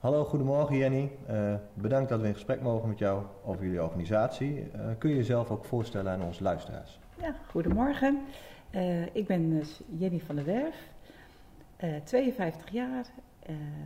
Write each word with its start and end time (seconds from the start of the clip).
Hallo, 0.00 0.24
goedemorgen 0.24 0.76
Jenny. 0.76 1.12
Uh, 1.30 1.54
bedankt 1.74 2.08
dat 2.08 2.20
we 2.20 2.26
in 2.26 2.34
gesprek 2.34 2.60
mogen 2.60 2.88
met 2.88 2.98
jou 2.98 3.24
over 3.44 3.64
jullie 3.64 3.82
organisatie. 3.82 4.56
Uh, 4.56 4.80
kun 4.98 5.10
je 5.10 5.16
jezelf 5.16 5.50
ook 5.50 5.64
voorstellen 5.64 6.12
aan 6.12 6.22
onze 6.22 6.42
luisteraars? 6.42 6.98
Ja, 7.16 7.34
goedemorgen. 7.48 8.20
Uh, 8.70 9.14
ik 9.14 9.26
ben 9.26 9.50
dus 9.50 9.80
Jenny 9.98 10.20
van 10.20 10.36
der 10.36 10.44
Werf, 10.44 10.76
52 12.04 12.70
jaar, 12.70 13.04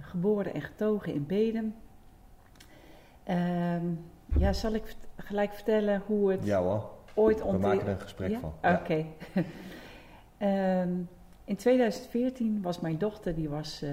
geboren 0.01 0.55
en 0.55 0.63
getogen 0.63 1.15
in 1.15 1.27
Bedem. 1.27 1.75
Ehm, 3.25 3.87
ja, 4.39 4.53
zal 4.53 4.75
ik 4.75 4.95
gelijk 5.17 5.55
vertellen 5.55 6.03
hoe 6.07 6.31
het 6.31 6.45
ja, 6.45 6.63
hoor. 6.63 6.91
ooit 7.15 7.43
ontwikkeld... 7.43 7.63
We 7.63 7.69
maken 7.69 7.87
er 7.87 7.93
een 7.93 8.01
gesprek 8.01 8.37
van. 8.41 8.53
Ja. 8.63 8.73
Oké. 8.75 9.07
Okay. 10.39 10.81
um, 10.83 11.09
in 11.45 11.57
2014 11.57 12.63
was 12.63 12.81
mijn 12.81 12.99
dochter, 12.99 13.35
die 13.35 13.49
was 13.49 13.85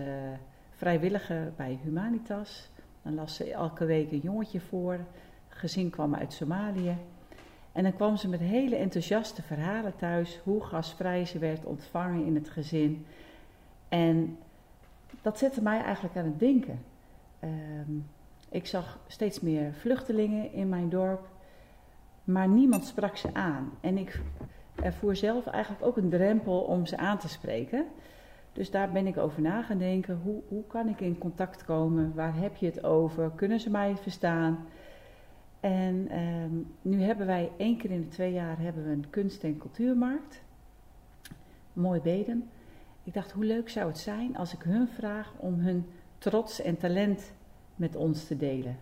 vrijwilliger 0.82 1.54
bij 1.55 1.79
Humanitas. 1.84 2.70
Dan 3.01 3.15
las 3.15 3.36
ze 3.36 3.51
elke 3.51 3.86
week 3.86 4.11
een 4.11 4.19
jongetje 4.19 4.60
voor. 4.60 5.00
Gezin 5.47 5.89
kwam 5.89 6.15
uit 6.15 6.33
Somalië. 6.33 6.97
En 7.71 7.83
dan 7.83 7.96
kwam 7.96 8.18
ze 8.18 8.29
met 8.29 8.39
hele 8.39 8.75
enthousiaste 8.75 9.41
verhalen 9.41 9.96
thuis 9.96 10.39
hoe 10.43 10.64
gastvrij 10.64 11.25
ze 11.25 11.39
werd 11.39 11.65
ontvangen 11.65 12.25
in 12.25 12.36
het 12.36 12.50
gezin. 12.50 13.05
En 13.89 14.38
dat 15.21 15.38
zette 15.38 15.61
mij 15.61 15.82
eigenlijk 15.82 16.15
aan 16.15 16.25
het 16.25 16.39
denken. 16.39 16.79
Ehm, 17.39 17.91
ik 18.50 18.68
zag 18.68 19.00
steeds 19.07 19.39
meer 19.39 19.74
vluchtelingen 19.74 20.54
in 20.54 20.69
mijn 20.69 20.89
dorp, 20.89 21.27
maar 22.24 22.47
niemand 22.47 22.86
sprak 22.86 23.18
ze 23.18 23.33
aan. 23.33 23.71
En 23.82 23.97
ik 23.97 24.21
ervoer 24.75 25.16
zelf 25.16 25.47
eigenlijk 25.47 25.86
ook 25.86 25.97
een 25.97 26.10
drempel 26.10 26.60
om 26.60 26.86
ze 26.86 26.97
aan 26.97 27.18
te 27.18 27.27
spreken. 27.29 27.86
Dus 28.54 28.71
daar 28.71 28.91
ben 28.91 29.07
ik 29.07 29.18
over 29.18 29.41
na 29.41 29.61
gaan 29.61 29.78
denken. 29.78 30.19
Hoe, 30.23 30.41
hoe 30.47 30.68
kan 30.68 30.87
ik 30.87 31.01
in 31.01 31.18
contact 31.18 31.65
komen? 31.65 32.16
Waar 32.16 32.36
heb 32.36 32.55
je 32.55 32.66
het 32.66 32.83
over? 32.83 33.31
Kunnen 33.36 33.59
ze 33.59 33.69
mij 33.69 33.97
verstaan? 33.97 34.66
En 35.59 36.07
ehm, 36.09 36.55
nu 36.81 37.02
hebben 37.02 37.25
wij 37.25 37.52
één 37.57 37.77
keer 37.77 37.91
in 37.91 38.02
de 38.02 38.07
twee 38.07 38.33
jaar 38.33 38.59
hebben 38.59 38.83
we 38.83 38.89
een 38.89 39.09
kunst- 39.09 39.44
en 39.44 39.57
cultuurmarkt. 39.57 40.41
Mooi 41.73 42.02
Bedem. 42.02 42.49
Ik 43.03 43.13
dacht, 43.13 43.31
hoe 43.31 43.45
leuk 43.45 43.69
zou 43.69 43.88
het 43.88 43.97
zijn 43.97 44.38
als 44.38 44.53
ik 44.53 44.61
hun 44.61 44.88
vraag 44.88 45.33
om 45.38 45.59
hun 45.59 45.85
trots 46.17 46.61
en 46.61 46.77
talent 46.77 47.33
met 47.75 47.95
ons 47.95 48.25
te 48.27 48.38
delen. 48.38 48.77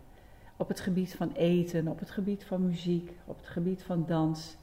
Op 0.57 0.67
het 0.67 0.79
gebied 0.79 1.15
van 1.15 1.31
eten, 1.31 1.87
op 1.87 1.99
het 1.99 2.09
gebied 2.09 2.43
van 2.43 2.65
muziek, 2.65 3.11
op 3.25 3.37
het 3.37 3.47
gebied 3.47 3.83
van 3.83 4.05
dans. 4.05 4.57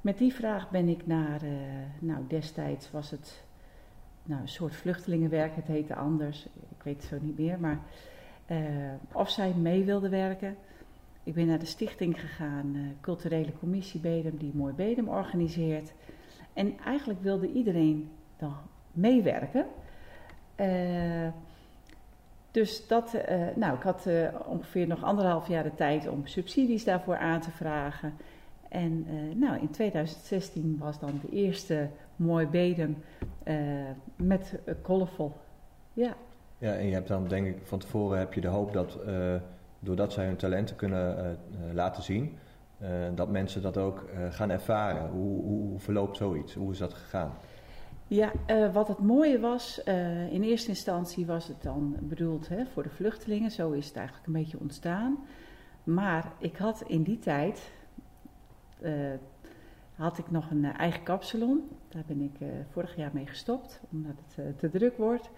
Met 0.00 0.18
die 0.18 0.34
vraag 0.34 0.70
ben 0.70 0.88
ik 0.88 1.06
naar, 1.06 1.44
uh, 1.44 1.50
nou 1.98 2.24
destijds 2.28 2.90
was 2.90 3.10
het 3.10 3.44
nou, 4.24 4.40
een 4.40 4.48
soort 4.48 4.76
vluchtelingenwerk, 4.76 5.56
het 5.56 5.66
heette 5.66 5.94
anders, 5.94 6.46
ik 6.68 6.82
weet 6.82 6.96
het 6.96 7.04
zo 7.04 7.16
niet 7.20 7.38
meer, 7.38 7.60
maar 7.60 7.80
uh, 8.50 8.58
of 9.12 9.30
zij 9.30 9.54
mee 9.54 9.84
wilde 9.84 10.08
werken. 10.08 10.56
Ik 11.22 11.34
ben 11.34 11.46
naar 11.46 11.58
de 11.58 11.66
stichting 11.66 12.20
gegaan, 12.20 12.72
uh, 12.74 12.82
Culturele 13.00 13.52
Commissie 13.58 14.00
Bedem, 14.00 14.36
die 14.36 14.52
Mooi 14.54 14.72
Bedem 14.72 15.08
organiseert. 15.08 15.92
En 16.52 16.78
eigenlijk 16.84 17.22
wilde 17.22 17.52
iedereen 17.52 18.10
dan 18.36 18.54
meewerken. 18.92 19.66
Uh, 20.60 21.28
dus 22.50 22.86
dat, 22.86 23.16
nou, 23.54 23.76
ik 23.76 23.82
had 23.82 24.08
ongeveer 24.46 24.86
nog 24.86 25.04
anderhalf 25.04 25.48
jaar 25.48 25.62
de 25.62 25.74
tijd 25.74 26.08
om 26.08 26.26
subsidies 26.26 26.84
daarvoor 26.84 27.16
aan 27.16 27.40
te 27.40 27.50
vragen. 27.50 28.14
En 28.68 29.06
nou, 29.38 29.60
in 29.60 29.70
2016 29.70 30.76
was 30.78 30.98
dan 30.98 31.20
de 31.22 31.36
eerste 31.36 31.88
Mooi 32.22 32.46
Bedem 32.46 32.96
uh, 33.44 33.56
met 34.16 34.60
uh, 34.64 34.74
colorful. 34.82 35.36
Ja. 35.92 36.14
Ja, 36.58 36.74
en 36.74 36.86
je 36.86 36.92
hebt 36.94 37.08
dan 37.08 37.28
denk 37.28 37.46
ik 37.46 37.56
van 37.62 37.78
tevoren 37.78 38.18
heb 38.18 38.34
je 38.34 38.40
de 38.40 38.48
hoop 38.48 38.72
dat 38.72 38.98
uh, 39.06 39.34
doordat 39.78 40.12
zij 40.12 40.26
hun 40.26 40.36
talenten 40.36 40.76
kunnen 40.76 41.38
laten 41.72 42.02
zien, 42.02 42.38
dat 43.14 43.28
mensen 43.28 43.62
dat 43.62 43.76
ook 43.76 44.04
gaan 44.30 44.50
ervaren. 44.50 45.10
Hoe, 45.10 45.42
hoe, 45.42 45.78
verloopt 45.78 46.16
zoiets? 46.16 46.54
Hoe 46.54 46.72
is 46.72 46.78
dat 46.78 46.94
gegaan? 46.94 47.32
Ja, 48.06 48.32
wat 48.72 48.88
het 48.88 48.98
mooie 48.98 49.40
was, 49.40 49.82
in 50.30 50.42
eerste 50.42 50.68
instantie 50.68 51.26
was 51.26 51.48
het 51.48 51.62
dan 51.62 51.96
bedoeld 52.00 52.48
hè, 52.48 52.66
voor 52.66 52.82
de 52.82 52.90
vluchtelingen. 52.90 53.50
Zo 53.50 53.70
is 53.70 53.86
het 53.86 53.96
eigenlijk 53.96 54.26
een 54.26 54.32
beetje 54.32 54.58
ontstaan. 54.60 55.18
Maar 55.84 56.32
ik 56.38 56.56
had 56.56 56.84
in 56.86 57.02
die 57.02 57.18
tijd, 57.18 57.72
had 60.02 60.18
ik 60.18 60.30
nog 60.30 60.50
een 60.50 60.64
eh, 60.64 60.78
eigen 60.78 61.02
kapsalon. 61.02 61.68
Daar 61.88 62.02
ben 62.06 62.20
ik 62.20 62.40
uh, 62.40 62.48
vorig 62.70 62.96
jaar 62.96 63.10
mee 63.12 63.26
gestopt, 63.26 63.80
omdat 63.90 64.12
het 64.26 64.46
uh, 64.46 64.52
te 64.56 64.70
druk 64.70 64.96
wordt. 64.96 65.30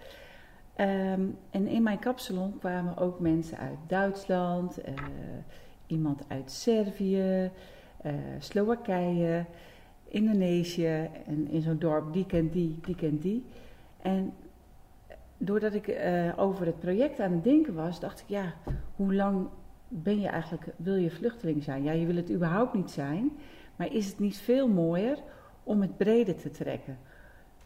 Um, 0.80 1.36
en 1.50 1.66
in 1.66 1.82
mijn 1.82 1.98
kapsalon 1.98 2.58
kwamen 2.58 2.96
ook 2.96 3.20
mensen 3.20 3.58
uit 3.58 3.78
Duitsland, 3.86 4.78
iemand 5.86 6.24
uit 6.28 6.50
Servië, 6.50 7.50
Slowakije, 8.38 9.44
Indonesië. 10.08 11.08
En 11.26 11.48
in 11.48 11.62
zo'n 11.62 11.78
dorp, 11.78 12.12
die 12.12 12.26
kent 12.26 12.52
die, 12.52 12.78
die 12.82 12.94
kent 12.94 13.22
die. 13.22 13.44
En 14.02 14.32
doordat 15.38 15.74
ik 15.74 15.98
over 16.36 16.66
het 16.66 16.78
project 16.78 17.20
aan 17.20 17.32
het 17.32 17.44
denken 17.44 17.74
was, 17.74 18.00
dacht 18.00 18.20
ik, 18.20 18.28
ja, 18.28 18.54
hoe 18.96 19.14
lang 19.14 19.48
ben 19.88 20.20
je 20.20 20.28
eigenlijk, 20.28 20.66
wil 20.76 20.96
je 20.96 21.10
vluchteling 21.10 21.62
zijn? 21.62 21.82
Ja, 21.82 21.92
je 21.92 22.06
wil 22.06 22.16
het 22.16 22.30
überhaupt 22.30 22.74
niet 22.74 22.90
zijn. 22.90 23.32
Maar 23.76 23.92
is 23.92 24.06
het 24.06 24.18
niet 24.18 24.36
veel 24.36 24.68
mooier 24.68 25.18
om 25.62 25.80
het 25.80 25.96
breder 25.96 26.36
te 26.36 26.50
trekken? 26.50 26.98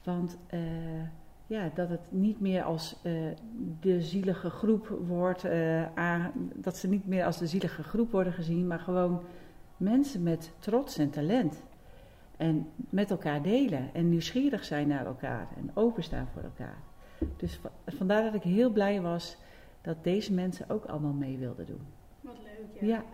Want 0.05 0.39
uh, 0.55 0.61
ja, 1.47 1.71
dat 1.75 1.89
het 1.89 2.01
niet 2.09 2.41
meer 2.41 2.63
als 2.63 2.97
uh, 3.03 3.31
de 3.81 4.01
zielige 4.01 4.51
groep 4.51 4.99
wordt, 5.07 5.45
uh, 5.45 6.27
dat 6.55 6.77
ze 6.77 6.89
niet 6.89 7.07
meer 7.07 7.25
als 7.25 7.39
de 7.39 7.47
zielige 7.47 7.83
groep 7.83 8.11
worden 8.11 8.33
gezien, 8.33 8.67
maar 8.67 8.79
gewoon 8.79 9.23
mensen 9.77 10.23
met 10.23 10.53
trots 10.59 10.99
en 10.99 11.11
talent. 11.11 11.63
En 12.37 12.67
met 12.91 13.11
elkaar 13.11 13.43
delen 13.43 13.91
en 13.95 14.09
nieuwsgierig 14.09 14.65
zijn 14.65 14.89
naar 14.89 15.07
elkaar 15.07 15.49
en 15.57 15.71
openstaan 15.75 16.29
voor 16.33 16.43
elkaar. 16.43 16.79
Dus 17.37 17.61
vandaar 17.87 18.23
dat 18.23 18.35
ik 18.35 18.43
heel 18.43 18.71
blij 18.71 19.01
was 19.01 19.37
dat 19.81 20.05
deze 20.05 20.33
mensen 20.33 20.71
ook 20.71 20.85
allemaal 20.85 21.13
mee 21.13 21.39
wilden 21.39 21.67
doen. 21.67 21.87
Wat 22.21 22.37
leuk, 22.43 22.81
ja. 22.81 22.87
ja. 22.87 23.05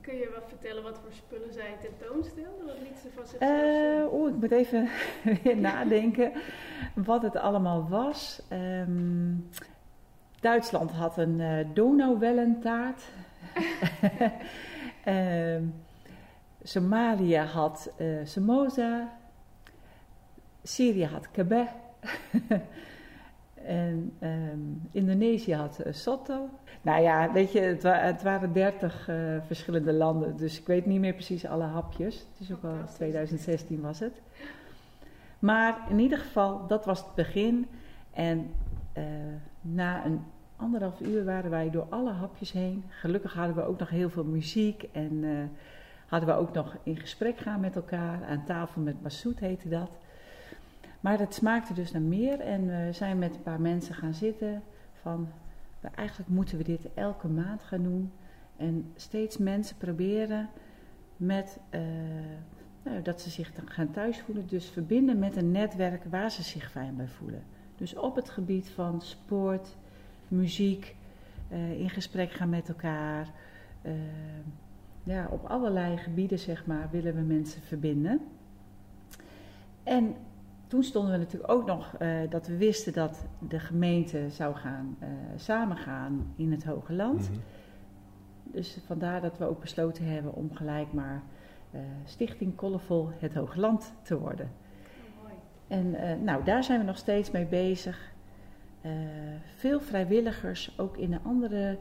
Kun 0.00 0.14
je 0.14 0.30
wat 0.34 0.48
vertellen 0.48 0.82
wat 0.82 0.98
voor 1.02 1.12
spullen 1.12 1.52
zij 1.52 1.76
tentoonstelden? 1.80 2.66
Wat 2.66 2.78
liet 2.82 2.98
ze 3.02 3.08
van 3.14 3.26
zichzelf 3.26 4.02
uh, 4.02 4.12
Oeh, 4.12 4.30
ik 4.34 4.40
moet 4.40 4.50
even 4.50 4.88
weer 5.42 5.56
nadenken 5.56 6.32
wat 6.94 7.22
het 7.22 7.36
allemaal 7.36 7.88
was. 7.88 8.42
Um, 8.52 9.48
Duitsland 10.40 10.90
had 10.90 11.16
een 11.18 11.38
uh, 11.40 11.66
Donauwellentaart. 11.74 13.02
um, 15.06 15.74
Somalië 16.62 17.36
had 17.36 17.92
uh, 17.98 18.20
Samosa. 18.24 19.18
Syrië 20.62 21.04
had 21.06 21.30
kebab. 21.30 21.68
En 23.64 24.12
um, 24.22 24.88
Indonesië 24.90 25.54
had 25.54 25.80
uh, 25.86 25.92
Soto. 25.92 26.48
Nou 26.82 27.02
ja, 27.02 27.32
weet 27.32 27.52
je, 27.52 27.60
het, 27.60 27.82
wa 27.82 27.98
het 27.98 28.22
waren 28.22 28.52
dertig 28.52 29.08
uh, 29.08 29.36
verschillende 29.46 29.92
landen, 29.92 30.36
dus 30.36 30.60
ik 30.60 30.66
weet 30.66 30.86
niet 30.86 31.00
meer 31.00 31.12
precies 31.12 31.46
alle 31.46 31.64
hapjes. 31.64 32.18
Het 32.18 32.40
is 32.48 32.52
ook 32.52 32.64
al 32.64 32.76
2016 32.94 33.80
was 33.80 33.98
het. 33.98 34.20
Maar 35.38 35.78
in 35.88 35.98
ieder 35.98 36.18
geval, 36.18 36.66
dat 36.66 36.84
was 36.84 36.98
het 36.98 37.14
begin. 37.14 37.66
En 38.12 38.50
uh, 38.98 39.04
na 39.60 40.04
een 40.04 40.20
anderhalf 40.56 41.00
uur 41.00 41.24
waren 41.24 41.50
wij 41.50 41.70
door 41.70 41.86
alle 41.88 42.12
hapjes 42.12 42.52
heen. 42.52 42.84
Gelukkig 42.88 43.32
hadden 43.34 43.56
we 43.56 43.62
ook 43.62 43.78
nog 43.78 43.88
heel 43.88 44.10
veel 44.10 44.24
muziek 44.24 44.82
en 44.92 45.24
hadden 46.06 46.28
we 46.28 46.34
ook 46.34 46.52
nog 46.52 46.76
in 46.82 46.96
gesprek 46.96 47.38
gaan 47.38 47.60
met 47.60 47.76
elkaar. 47.76 48.24
Aan 48.24 48.44
tafel 48.44 48.82
met 48.82 49.02
Massoud 49.02 49.38
heette 49.38 49.68
dat. 49.68 49.90
Maar 51.00 51.18
het 51.18 51.34
smaakte 51.34 51.74
dus 51.74 51.92
naar 51.92 52.02
meer 52.02 52.40
en 52.40 52.66
we 52.66 52.88
zijn 52.92 53.18
met 53.18 53.34
een 53.34 53.42
paar 53.42 53.60
mensen 53.60 53.94
gaan 53.94 54.14
zitten 54.14 54.62
van 54.92 55.28
eigenlijk 55.94 56.30
moeten 56.30 56.58
we 56.58 56.64
dit 56.64 56.94
elke 56.94 57.28
maand 57.28 57.62
gaan 57.62 57.82
doen. 57.82 58.12
En 58.56 58.92
steeds 58.96 59.38
mensen 59.38 59.76
proberen 59.76 60.48
met 61.16 61.58
uh, 61.70 61.80
nou, 62.82 63.02
dat 63.02 63.20
ze 63.20 63.30
zich 63.30 63.52
gaan 63.64 63.90
thuis 63.90 64.20
voelen. 64.20 64.46
Dus 64.46 64.68
verbinden 64.68 65.18
met 65.18 65.36
een 65.36 65.50
netwerk 65.50 66.04
waar 66.04 66.30
ze 66.30 66.42
zich 66.42 66.70
fijn 66.70 66.96
bij 66.96 67.08
voelen. 67.08 67.42
Dus 67.76 67.96
op 67.96 68.16
het 68.16 68.30
gebied 68.30 68.68
van 68.68 69.02
sport, 69.02 69.76
muziek, 70.28 70.96
uh, 71.52 71.80
in 71.80 71.90
gesprek 71.90 72.32
gaan 72.32 72.48
met 72.48 72.68
elkaar. 72.68 73.30
Uh, 73.82 73.92
ja, 75.04 75.26
op 75.30 75.44
allerlei 75.44 75.96
gebieden 75.96 76.38
zeg 76.38 76.66
maar 76.66 76.88
willen 76.90 77.14
we 77.14 77.20
mensen 77.20 77.62
verbinden. 77.62 78.20
En 79.82 80.14
toen 80.70 80.82
stonden 80.82 81.12
we 81.12 81.18
natuurlijk 81.18 81.52
ook 81.52 81.66
nog 81.66 81.94
uh, 81.98 82.18
dat 82.28 82.46
we 82.46 82.56
wisten 82.56 82.92
dat 82.92 83.24
de 83.48 83.58
gemeente 83.58 84.30
zou 84.30 84.54
gaan 84.54 84.96
uh, 85.02 85.08
samengaan 85.36 86.32
in 86.36 86.52
het 86.52 86.64
Hoge 86.64 86.92
Land. 86.92 87.28
Mm 87.28 87.34
-hmm. 87.34 87.42
Dus 88.52 88.78
vandaar 88.86 89.20
dat 89.20 89.38
we 89.38 89.44
ook 89.44 89.60
besloten 89.60 90.04
hebben 90.04 90.34
om 90.34 90.54
gelijk 90.54 90.92
maar 90.92 91.22
uh, 91.70 91.80
Stichting 92.04 92.56
Colorful 92.56 93.10
het 93.18 93.34
Hoge 93.34 93.60
Land 93.60 93.92
te 94.02 94.18
worden. 94.18 94.46
Oh, 94.46 95.22
mooi. 95.22 95.34
En 95.68 96.24
nou, 96.24 96.44
daar 96.44 96.64
zijn 96.64 96.78
we 96.78 96.84
nog 96.84 96.98
steeds 96.98 97.30
mee 97.30 97.46
bezig. 97.46 98.12
eh, 98.80 98.92
veel 99.56 99.80
vrijwilligers 99.80 100.78
ook 100.78 100.96
in 100.96 101.10
de 101.10 101.20
andere 101.22 101.78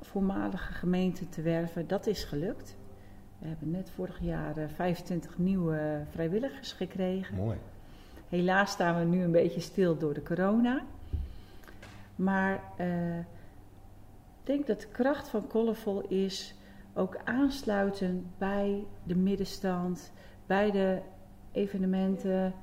voormalige 0.00 0.72
gemeenten 0.72 1.28
te 1.28 1.42
werven. 1.42 1.86
Dat 1.86 2.06
is 2.06 2.24
gelukt. 2.24 2.76
We 3.38 3.48
hebben 3.48 3.70
net 3.70 3.90
vorig 3.90 4.20
jaar 4.20 4.54
25 4.74 5.38
nieuwe 5.38 6.02
vrijwilligers 6.10 6.72
gekregen. 6.72 7.36
Mooi. 7.36 7.58
Helaas 8.32 8.70
staan 8.70 8.98
we 8.98 9.04
nu 9.04 9.22
een 9.22 9.30
beetje 9.30 9.60
stil 9.60 9.98
door 9.98 10.14
de 10.14 10.22
corona. 10.22 10.82
Maar 12.16 12.54
ik 14.40 14.42
denk 14.42 14.66
dat 14.66 14.80
de 14.80 14.86
kracht 14.92 15.28
van 15.28 15.46
Colorful 15.46 16.00
is 16.08 16.54
ook 16.94 17.16
aansluiten 17.24 18.26
bij 18.38 18.84
de 19.02 19.14
middenstand, 19.14 20.12
bij 20.46 20.70
de 20.70 20.98
evenementen 21.52 22.54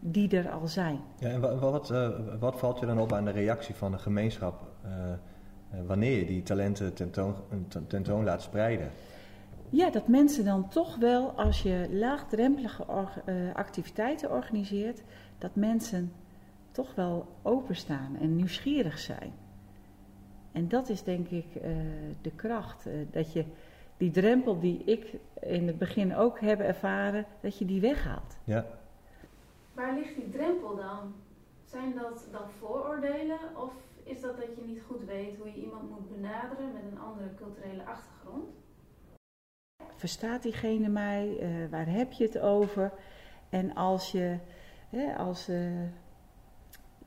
die 0.00 0.36
er 0.36 0.50
al 0.50 0.66
zijn. 0.66 1.00
Ja, 1.18 1.28
en 1.28 1.40
wat, 1.60 1.90
uh, 1.90 2.08
wat 2.38 2.58
valt 2.58 2.78
je 2.78 2.86
dan 2.86 3.00
op 3.00 3.12
aan 3.12 3.24
de 3.24 3.30
reactie 3.30 3.74
van 3.74 3.90
de 3.90 3.98
gemeenschap 3.98 4.62
uh, 4.84 4.90
wanneer 5.86 6.18
je 6.18 6.26
die 6.26 6.42
talenten 6.42 6.94
tentoon, 6.94 7.34
tentoon 7.86 8.24
laat 8.24 8.42
spreiden? 8.42 8.90
Ja, 9.70 9.90
dat 9.90 10.08
mensen 10.08 10.44
dan 10.44 10.68
toch 10.68 10.96
wel, 10.96 11.30
als 11.30 11.62
je 11.62 11.88
laagdrempelige 11.90 12.84
activiteiten 13.54 14.30
organiseert, 14.30 15.02
dat 15.38 15.54
mensen 15.54 16.12
toch 16.70 16.94
wel 16.94 17.26
openstaan 17.42 18.16
en 18.16 18.36
nieuwsgierig 18.36 18.98
zijn. 18.98 19.32
En 20.52 20.68
dat 20.68 20.88
is 20.88 21.02
denk 21.02 21.28
ik 21.28 21.52
de 22.20 22.30
kracht. 22.36 22.88
dat 23.10 23.32
je 23.32 23.44
die 23.96 24.10
drempel 24.10 24.60
die 24.60 24.84
ik 24.84 25.18
in 25.40 25.66
het 25.66 25.78
begin 25.78 26.14
ook 26.14 26.40
heb 26.40 26.60
ervaren, 26.60 27.26
dat 27.40 27.58
je 27.58 27.64
die 27.64 27.80
weghaalt. 27.80 28.38
Ja. 28.44 28.66
Waar 29.74 29.94
ligt 29.94 30.14
die 30.14 30.28
drempel 30.28 30.76
dan? 30.76 31.14
Zijn 31.64 31.94
dat 31.94 32.28
dan 32.32 32.50
vooroordelen 32.58 33.38
of 33.56 33.72
is 34.02 34.20
dat 34.20 34.36
dat 34.36 34.56
je 34.56 34.62
niet 34.66 34.82
goed 34.86 35.04
weet 35.04 35.36
hoe 35.36 35.46
je 35.46 35.62
iemand 35.62 35.90
moet 35.90 36.08
benaderen 36.08 36.72
met 36.72 36.82
een 36.92 36.98
andere 36.98 37.34
culturele 37.34 37.84
achtergrond? 37.84 38.48
Verstaat 39.96 40.42
diegene 40.42 40.88
mij? 40.88 41.36
Uh, 41.40 41.48
waar 41.70 41.88
heb 41.88 42.12
je 42.12 42.24
het 42.24 42.38
over? 42.38 42.92
En 43.48 43.74
als 43.74 44.12
je, 44.12 44.36
hè, 44.90 45.14
als 45.14 45.48
uh, 45.48 45.58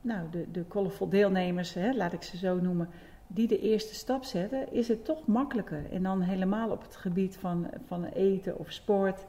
nou, 0.02 0.30
de, 0.32 0.52
de 0.52 0.68
colorful 0.68 1.10
deelnemers, 1.10 1.74
hè, 1.74 1.94
laat 1.94 2.14
ik 2.14 2.24
ze 2.24 2.38
zo 2.38 2.60
noemen, 2.62 2.90
die 3.28 3.48
de 3.48 3.60
eerste 3.60 3.94
stap 3.94 4.24
zetten, 4.24 4.74
is 4.74 4.88
het 4.88 5.06
toch 5.06 5.28
makkelijker. 5.28 5.92
En 5.92 6.04
dan 6.04 6.22
helemaal 6.22 6.70
op 6.70 6.82
het 6.82 6.96
gebied 6.96 7.38
van, 7.38 7.68
van 7.86 8.06
eten 8.06 8.58
of 8.58 8.72
sport, 8.72 9.26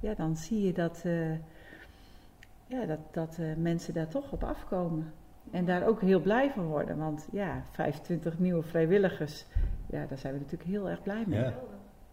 ja, 0.00 0.14
dan 0.14 0.36
zie 0.36 0.62
je 0.62 0.72
dat, 0.72 1.02
uh, 1.06 1.32
ja, 2.66 2.84
dat, 2.86 2.98
dat 3.10 3.38
mensen 3.56 3.94
daar 3.94 4.08
toch 4.08 4.32
op 4.32 4.44
afkomen. 4.44 5.12
En 5.50 5.64
daar 5.64 5.86
ook 5.86 6.00
heel 6.00 6.20
blij 6.20 6.50
van 6.50 6.64
worden. 6.66 6.96
Want 6.96 7.28
ja, 7.32 7.64
25 7.70 8.38
nieuwe 8.38 8.62
vrijwilligers, 8.62 9.44
ja, 9.86 10.06
daar 10.06 10.18
zijn 10.18 10.32
we 10.32 10.38
natuurlijk 10.38 10.70
heel 10.70 10.88
erg 10.88 11.02
blij 11.02 11.24
mee. 11.26 11.52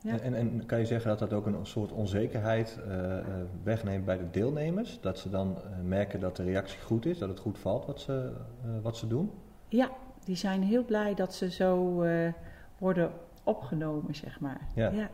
Ja. 0.02 0.20
En, 0.20 0.34
en, 0.34 0.66
kan 0.66 0.80
je 0.80 0.86
zeggen 0.86 1.10
dat 1.10 1.20
dat 1.20 1.34
ook 1.34 1.46
een 1.46 1.66
soort 1.66 1.92
onzekerheid 1.92 2.80
uh, 2.88 3.18
wegneemt 3.64 4.06
bij 4.06 4.18
de 4.18 4.30
deelnemers? 4.30 5.02
Dat 5.02 5.20
ze 5.20 5.30
dan 5.30 5.58
merken 5.84 6.20
dat 6.20 6.36
de 6.36 6.44
reactie 6.44 6.82
goed 6.82 7.06
is, 7.06 7.18
dat 7.18 7.30
het 7.30 7.40
goed 7.40 7.60
valt 7.60 7.86
wat 7.86 8.02
ze, 8.02 8.34
wat 8.82 8.98
ze 8.98 9.08
doen? 9.08 9.32
Ja, 9.68 9.90
die 10.24 10.36
zijn 10.36 10.64
heel 10.64 10.86
blij 10.86 11.14
dat 11.14 11.34
ze 11.34 11.52
zo 11.52 12.04
uh, 12.04 12.34
worden 12.78 13.12
opgenomen, 13.44 14.16
zeg 14.16 14.40
maar. 14.40 14.68
Ja. 14.76 14.90
ja. 14.90 15.10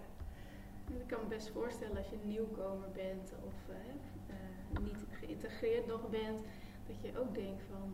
Ik 0.87 1.07
kan 1.07 1.19
me 1.21 1.27
best 1.27 1.49
voorstellen 1.49 1.97
als 1.97 2.09
je 2.09 2.17
nieuwkomer 2.23 2.89
bent 2.93 3.33
of 3.45 3.53
uh, 3.69 4.79
niet 4.83 5.05
geïntegreerd 5.11 5.87
nog 5.87 6.09
bent, 6.09 6.39
dat 6.87 6.95
je 7.01 7.19
ook 7.19 7.35
denkt 7.35 7.61
van 7.69 7.93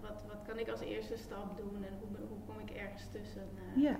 wat, 0.00 0.24
wat 0.28 0.42
kan 0.46 0.58
ik 0.58 0.68
als 0.68 0.80
eerste 0.80 1.16
stap 1.16 1.56
doen 1.56 1.84
en 1.84 1.94
hoe, 2.00 2.26
hoe 2.28 2.38
kom 2.46 2.58
ik 2.58 2.70
ergens 2.70 3.06
tussen. 3.12 3.42
Ja. 3.76 3.96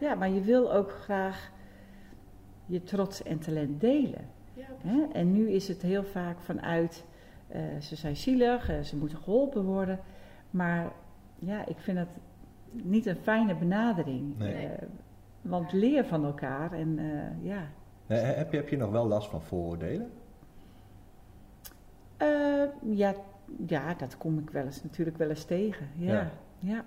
Ja, 0.00 0.14
maar 0.14 0.30
je 0.30 0.40
wil 0.40 0.72
ook 0.72 0.90
graag 0.90 1.50
je 2.66 2.82
trots 2.82 3.22
en 3.22 3.38
talent 3.38 3.80
delen. 3.80 4.28
Ja, 4.54 4.66
Hè? 4.78 5.06
En 5.12 5.32
nu 5.32 5.50
is 5.50 5.68
het 5.68 5.82
heel 5.82 6.04
vaak 6.04 6.40
vanuit, 6.40 7.04
ze 7.80 7.96
zijn 7.96 8.16
zielig, 8.16 8.70
ze 8.82 8.96
moeten 8.96 9.18
geholpen 9.18 9.64
worden. 9.64 10.00
Maar 10.50 10.92
ja, 11.38 11.66
ik 11.66 11.78
vind 11.78 11.98
het 11.98 12.08
niet 12.72 13.06
een 13.06 13.16
fijne 13.16 13.54
benadering. 13.54 14.38
Nee. 14.38 14.64
Uh, 14.64 14.70
want 15.40 15.72
leer 15.72 16.04
van 16.04 16.24
elkaar 16.24 16.72
en 16.72 16.98
uh, 16.98 17.44
ja. 17.44 17.68
heb, 18.06 18.50
je, 18.50 18.56
heb 18.56 18.68
je 18.68 18.76
nog 18.76 18.90
wel 18.90 19.06
last 19.06 19.28
van 19.28 19.42
vooroordelen? 19.42 20.10
Uh, 22.22 22.64
ja, 22.82 23.14
ja, 23.66 23.94
dat 23.94 24.16
kom 24.16 24.38
ik 24.38 24.50
wel 24.50 24.64
eens 24.64 24.82
natuurlijk 24.82 25.16
wel 25.16 25.28
eens 25.28 25.44
tegen. 25.44 25.88
Ja. 25.96 26.12
ja. 26.12 26.30
ja. 26.58 26.84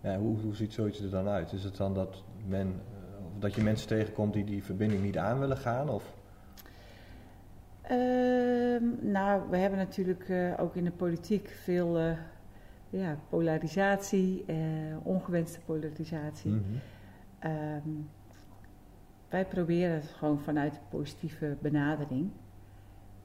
ja 0.00 0.18
hoe, 0.18 0.40
hoe 0.40 0.54
ziet 0.54 0.72
zoiets 0.72 1.00
er 1.00 1.10
dan 1.10 1.28
uit? 1.28 1.52
Is 1.52 1.64
het 1.64 1.76
dan 1.76 1.94
dat, 1.94 2.24
men, 2.46 2.80
dat 3.38 3.54
je 3.54 3.62
mensen 3.62 3.88
tegenkomt 3.88 4.32
die 4.32 4.44
die 4.44 4.64
verbinding 4.64 5.02
niet 5.02 5.18
aan 5.18 5.38
willen 5.38 5.56
gaan? 5.56 5.88
Of? 5.88 6.14
Ehm, 7.82 8.84
nou, 9.00 9.50
we 9.50 9.56
hebben 9.56 9.78
natuurlijk 9.78 10.32
ook 10.58 10.76
in 10.76 10.84
de 10.84 10.90
politiek 10.90 11.48
veel 11.48 12.16
ja, 12.90 13.18
polarisatie, 13.28 14.44
eh, 14.46 14.56
ongewenste 15.02 15.60
polarisatie. 15.60 16.50
Mm 16.50 16.64
-hmm. 16.64 17.50
um, 17.50 18.08
wij 19.28 19.44
proberen 19.44 19.94
het 19.94 20.06
gewoon 20.06 20.40
vanuit 20.40 20.74
een 20.74 20.88
positieve 20.88 21.56
benadering. 21.60 22.30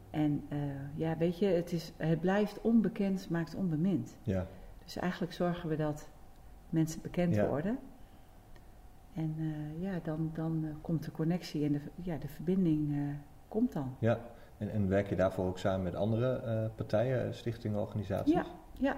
En 0.09 0.43
uh, 0.49 0.59
ja, 0.95 1.17
weet 1.17 1.39
je, 1.39 1.45
het, 1.45 1.71
is, 1.71 1.93
het 1.97 2.19
blijft 2.19 2.61
onbekend, 2.61 3.29
maakt 3.29 3.55
onbemind. 3.55 4.17
Ja. 4.23 4.47
Dus 4.83 4.97
eigenlijk 4.97 5.33
zorgen 5.33 5.69
we 5.69 5.75
dat 5.75 6.09
mensen 6.69 7.01
bekend 7.01 7.35
ja. 7.35 7.47
worden. 7.47 7.77
En 9.15 9.35
uh, 9.37 9.81
ja, 9.81 9.99
dan, 10.03 10.31
dan 10.33 10.61
uh, 10.63 10.69
komt 10.81 11.03
de 11.03 11.11
connectie 11.11 11.65
en 11.65 11.71
de, 11.71 11.81
ja, 12.01 12.17
de 12.17 12.27
verbinding 12.27 12.95
komt 13.47 13.73
dan. 13.73 13.95
Ja, 13.99 14.19
en, 14.57 14.71
en 14.71 14.87
werk 14.87 15.09
je 15.09 15.15
daarvoor 15.15 15.45
ook 15.45 15.57
samen 15.57 15.83
met 15.83 15.95
andere 15.95 16.71
partijen, 16.75 17.35
stichtingen, 17.35 17.79
organisaties? 17.79 18.33
Ja, 18.33 18.45
ja. 18.73 18.95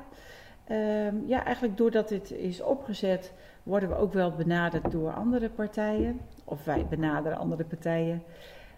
Um, 0.69 1.23
ja, 1.27 1.43
eigenlijk 1.43 1.77
doordat 1.77 2.09
dit 2.09 2.31
is 2.31 2.61
opgezet, 2.61 3.33
worden 3.63 3.89
we 3.89 3.95
ook 3.95 4.13
wel 4.13 4.31
benaderd 4.31 4.91
door 4.91 5.13
andere 5.13 5.49
partijen. 5.49 6.19
Of 6.43 6.65
wij 6.65 6.85
benaderen 6.85 7.37
andere 7.37 7.63
partijen. 7.63 8.23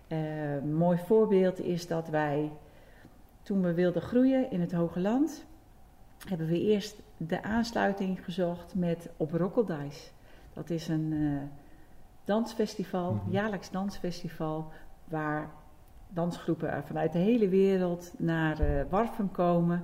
Uh, 0.08 0.56
een 0.56 0.76
mooi 0.76 0.98
voorbeeld 0.98 1.60
is 1.60 1.88
dat 1.88 2.10
wij, 2.10 2.52
toen 3.42 3.62
we 3.62 3.74
wilden 3.74 4.02
groeien 4.02 4.52
in 4.52 4.62
het 4.62 4.72
Hoge 4.72 5.00
Land, 5.00 5.46
hebben 6.28 6.48
we 6.48 6.62
eerst 6.62 7.02
de 7.18 7.44
aansluiting 7.44 8.24
gezocht 8.24 8.76
met 8.76 9.10
Op 9.18 9.32
Rokkeldijs. 9.32 10.14
Dat 10.56 10.70
is 10.70 10.88
een 10.88 11.12
uh, 11.12 11.42
dansfestival, 12.24 13.14
Mhm. 13.14 13.32
jaarlijks 13.32 13.72
dansfestival, 13.72 14.72
waar 15.06 15.50
dansgroepen 16.10 16.84
vanuit 16.84 17.12
de 17.14 17.20
hele 17.20 17.50
wereld 17.50 18.14
naar 18.18 18.62
uh, 18.62 18.82
Warfum 18.90 19.32
komen. 19.32 19.84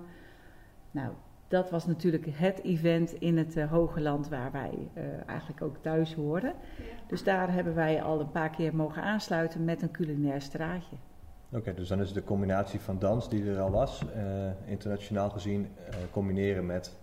Nou, 0.92 1.10
dat 1.48 1.70
was 1.70 1.86
natuurlijk 1.86 2.26
het 2.30 2.64
event 2.64 3.12
in 3.14 3.38
het 3.38 3.56
uh, 3.58 3.72
Hoge 3.72 4.02
Land 4.02 4.30
waar 4.30 4.52
wij 4.52 4.72
uh, 4.98 5.04
eigenlijk 5.26 5.62
ook 5.62 5.78
thuis 5.82 6.14
horen. 6.14 6.54
Ja. 6.78 6.84
Dus 7.08 7.24
daar 7.24 7.54
hebben 7.54 7.76
wij 7.76 8.04
al 8.04 8.20
een 8.20 8.32
paar 8.32 8.50
keer 8.50 8.76
mogen 8.76 9.04
aansluiten 9.04 9.66
met 9.66 9.82
een 9.82 9.92
culinair 9.92 10.42
straatje. 10.42 10.96
Oké, 11.50 11.60
okay, 11.60 11.74
dus 11.74 11.88
dan 11.88 12.02
is 12.02 12.14
de 12.14 12.24
combinatie 12.24 12.80
van 12.80 13.00
dans 13.00 13.30
die 13.30 13.50
er 13.52 13.60
al 13.60 13.72
was, 13.72 14.02
uh, 14.16 14.52
internationaal 14.66 15.30
gezien, 15.30 15.68
combineren 16.12 16.66
met... 16.66 17.00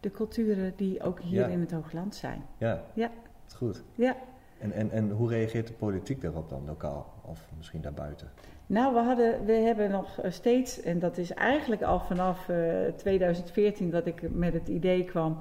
de 0.00 0.10
culturen 0.10 0.72
die 0.76 1.02
ook 1.02 1.20
hier 1.20 1.40
ja. 1.40 1.46
in 1.46 1.60
het 1.60 1.70
Hoge 1.70 1.96
Land 1.96 2.14
zijn. 2.14 2.42
Ja, 2.58 2.82
ja. 2.94 3.10
goed. 3.54 3.82
Ja. 3.94 4.16
En, 4.58 4.72
en, 4.72 4.90
en 4.90 5.10
hoe 5.10 5.28
reageert 5.28 5.66
de 5.66 5.72
politiek 5.72 6.20
daarop 6.20 6.48
dan, 6.48 6.62
lokaal 6.66 7.14
of 7.22 7.48
misschien 7.56 7.80
daarbuiten? 7.80 8.30
Nou, 8.66 8.94
we, 8.94 9.00
hadden, 9.00 9.44
we 9.44 9.52
hebben 9.52 9.90
nog 9.90 10.20
steeds, 10.28 10.80
en 10.80 10.98
dat 10.98 11.18
is 11.18 11.32
eigenlijk 11.32 11.82
al 11.82 12.00
vanaf 12.00 12.48
uh, 12.48 12.56
2014 12.96 13.90
dat 13.90 14.06
ik 14.06 14.34
met 14.34 14.52
het 14.52 14.68
idee 14.68 15.04
kwam, 15.04 15.38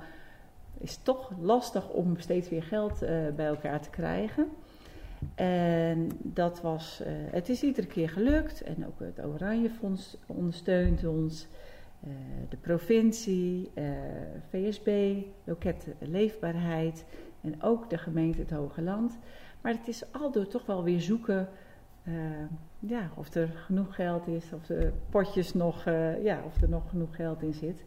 is 0.77 0.97
toch 0.97 1.31
lastig 1.39 1.89
om 1.89 2.17
steeds 2.17 2.49
weer 2.49 2.63
geld 2.63 3.03
uh, 3.03 3.09
bij 3.35 3.45
elkaar 3.45 3.81
te 3.81 3.89
krijgen. 3.89 4.47
En 5.35 6.09
dat 6.17 6.61
was, 6.61 7.01
uh, 7.01 7.07
het 7.11 7.49
is 7.49 7.63
iedere 7.63 7.87
keer 7.87 8.09
gelukt 8.09 8.61
en 8.61 8.85
ook 8.87 8.99
het 8.99 9.25
Oranje 9.25 9.69
Fonds 9.69 10.17
ondersteunt 10.25 11.05
ons, 11.05 11.47
uh, 12.03 12.13
de 12.49 12.57
provincie, 12.57 13.71
VSB, 14.49 15.15
Loket 15.43 15.87
Leefbaarheid 15.99 17.05
en 17.41 17.63
ook 17.63 17.89
de 17.89 17.97
gemeente 17.97 18.39
Het 18.39 18.51
Hoge 18.51 18.81
Land. 18.81 19.17
Maar 19.61 19.71
het 19.71 19.87
is 19.87 20.03
aldoor 20.11 20.47
toch 20.47 20.65
wel 20.65 20.83
weer 20.83 21.01
zoeken 21.01 21.49
uh, 22.03 22.13
ja, 22.79 23.11
of 23.15 23.33
er 23.33 23.47
genoeg 23.47 23.95
geld 23.95 24.27
is, 24.27 24.53
of 24.53 24.65
de 24.65 24.91
potjes 25.09 25.53
nog, 25.53 25.83
ja, 26.23 26.41
of 26.45 26.61
er 26.61 26.69
nog 26.69 26.89
genoeg 26.89 27.15
geld 27.15 27.41
in 27.41 27.53
zit. 27.53 27.83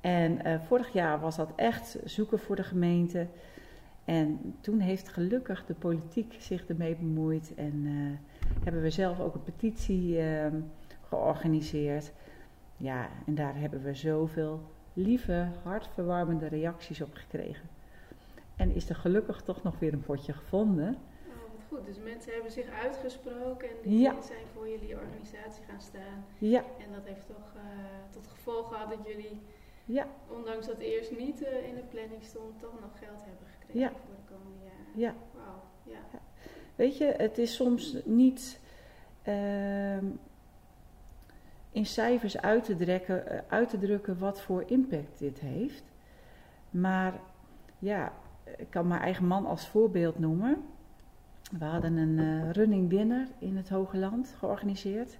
En 0.00 0.60
vorig 0.66 0.92
jaar 0.92 1.20
was 1.20 1.36
dat 1.36 1.52
echt 1.56 1.98
zoeken 2.04 2.38
voor 2.38 2.56
de 2.56 2.64
gemeente. 2.64 3.26
En 4.04 4.54
toen 4.60 4.80
heeft 4.80 5.08
gelukkig 5.08 5.66
de 5.66 5.74
politiek 5.74 6.36
zich 6.38 6.66
ermee 6.66 6.96
bemoeid 6.96 7.54
en 7.54 7.86
hebben 8.64 8.82
we 8.82 8.90
zelf 8.90 9.20
ook 9.20 9.34
een 9.34 9.42
petitie 9.42 10.18
georganiseerd. 11.08 12.12
Ja, 12.76 13.08
en 13.26 13.34
daar 13.34 13.56
hebben 13.56 13.82
we 13.82 13.94
zoveel 13.94 14.60
lieve, 14.92 15.48
hartverwarmende 15.62 16.46
reacties 16.46 17.00
op 17.00 17.14
gekregen. 17.14 17.68
En 18.56 18.74
is 18.74 18.88
er 18.88 18.94
gelukkig 18.96 19.42
toch 19.42 19.62
nog 19.62 19.78
weer 19.78 19.92
een 19.92 20.02
potje 20.02 20.32
gevonden. 20.32 20.88
Oh, 21.28 21.32
wat 21.52 21.62
goed. 21.68 21.86
Dus 21.86 21.98
mensen 21.98 22.32
hebben 22.32 22.50
zich 22.52 22.70
uitgesproken 22.82 23.68
en 23.68 23.74
die 23.82 24.00
Ja. 24.00 24.20
zijn 24.22 24.46
voor 24.54 24.68
jullie 24.68 24.94
organisatie 24.96 25.64
gaan 25.64 25.80
staan. 25.80 26.24
Ja, 26.38 26.58
En 26.60 26.92
dat 26.92 27.04
heeft 27.04 27.26
toch 27.26 27.52
eh, 27.54 27.62
tot 28.10 28.26
gevolg 28.26 28.68
gehad 28.68 28.88
dat 28.88 29.06
jullie, 29.06 29.40
ja, 29.84 30.06
ondanks 30.28 30.66
dat 30.66 30.78
eerst 30.78 31.18
niet 31.18 31.42
eh, 31.44 31.68
in 31.68 31.74
de 31.74 31.82
planning 31.90 32.22
stond, 32.24 32.60
toch 32.60 32.80
nog 32.80 32.98
geld 32.98 33.24
hebben 33.24 33.46
gekregen 33.58 33.80
Ja. 33.80 33.88
voor 33.88 34.14
de 34.14 34.34
komende 34.34 34.64
jaren. 34.64 34.92
ja. 34.94 35.14
Wauw, 35.34 35.62
ja. 35.82 36.18
Weet 36.76 36.96
je, 36.96 37.04
het 37.16 37.38
is 37.38 37.54
soms 37.54 37.96
niet 38.04 38.60
ehm, 39.22 40.04
in 41.76 41.86
cijfers 41.86 42.40
uit 42.40 42.64
te, 42.64 42.76
drukken, 42.76 43.26
eh, 43.26 43.38
uit 43.48 43.68
te 43.68 43.78
drukken 43.78 44.18
wat 44.18 44.40
voor 44.40 44.64
impact 44.66 45.18
dit 45.18 45.40
heeft. 45.40 45.84
Maar 46.70 47.12
ja, 47.78 48.12
ik 48.56 48.70
kan 48.70 48.86
mijn 48.86 49.00
eigen 49.00 49.26
man 49.26 49.46
als 49.46 49.68
voorbeeld 49.68 50.18
noemen. 50.18 50.56
We 51.58 51.64
hadden 51.64 51.96
een 51.96 52.18
eh, 52.18 52.50
running 52.50 52.90
dinner 52.90 53.28
in 53.38 53.56
het 53.56 53.68
Hoge 53.68 53.96
Land 53.96 54.34
georganiseerd. 54.38 55.18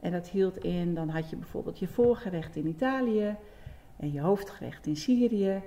En 0.00 0.12
dat 0.12 0.28
hield 0.28 0.56
in, 0.58 0.94
dan 0.94 1.08
had 1.08 1.30
je 1.30 1.36
bijvoorbeeld 1.36 1.78
je 1.78 1.88
voorgerecht 1.88 2.56
in 2.56 2.66
Italië 2.66 3.36
en 3.96 4.12
je 4.12 4.20
hoofdgerecht 4.20 4.86
in 4.86 4.96
Syrië. 4.96 5.62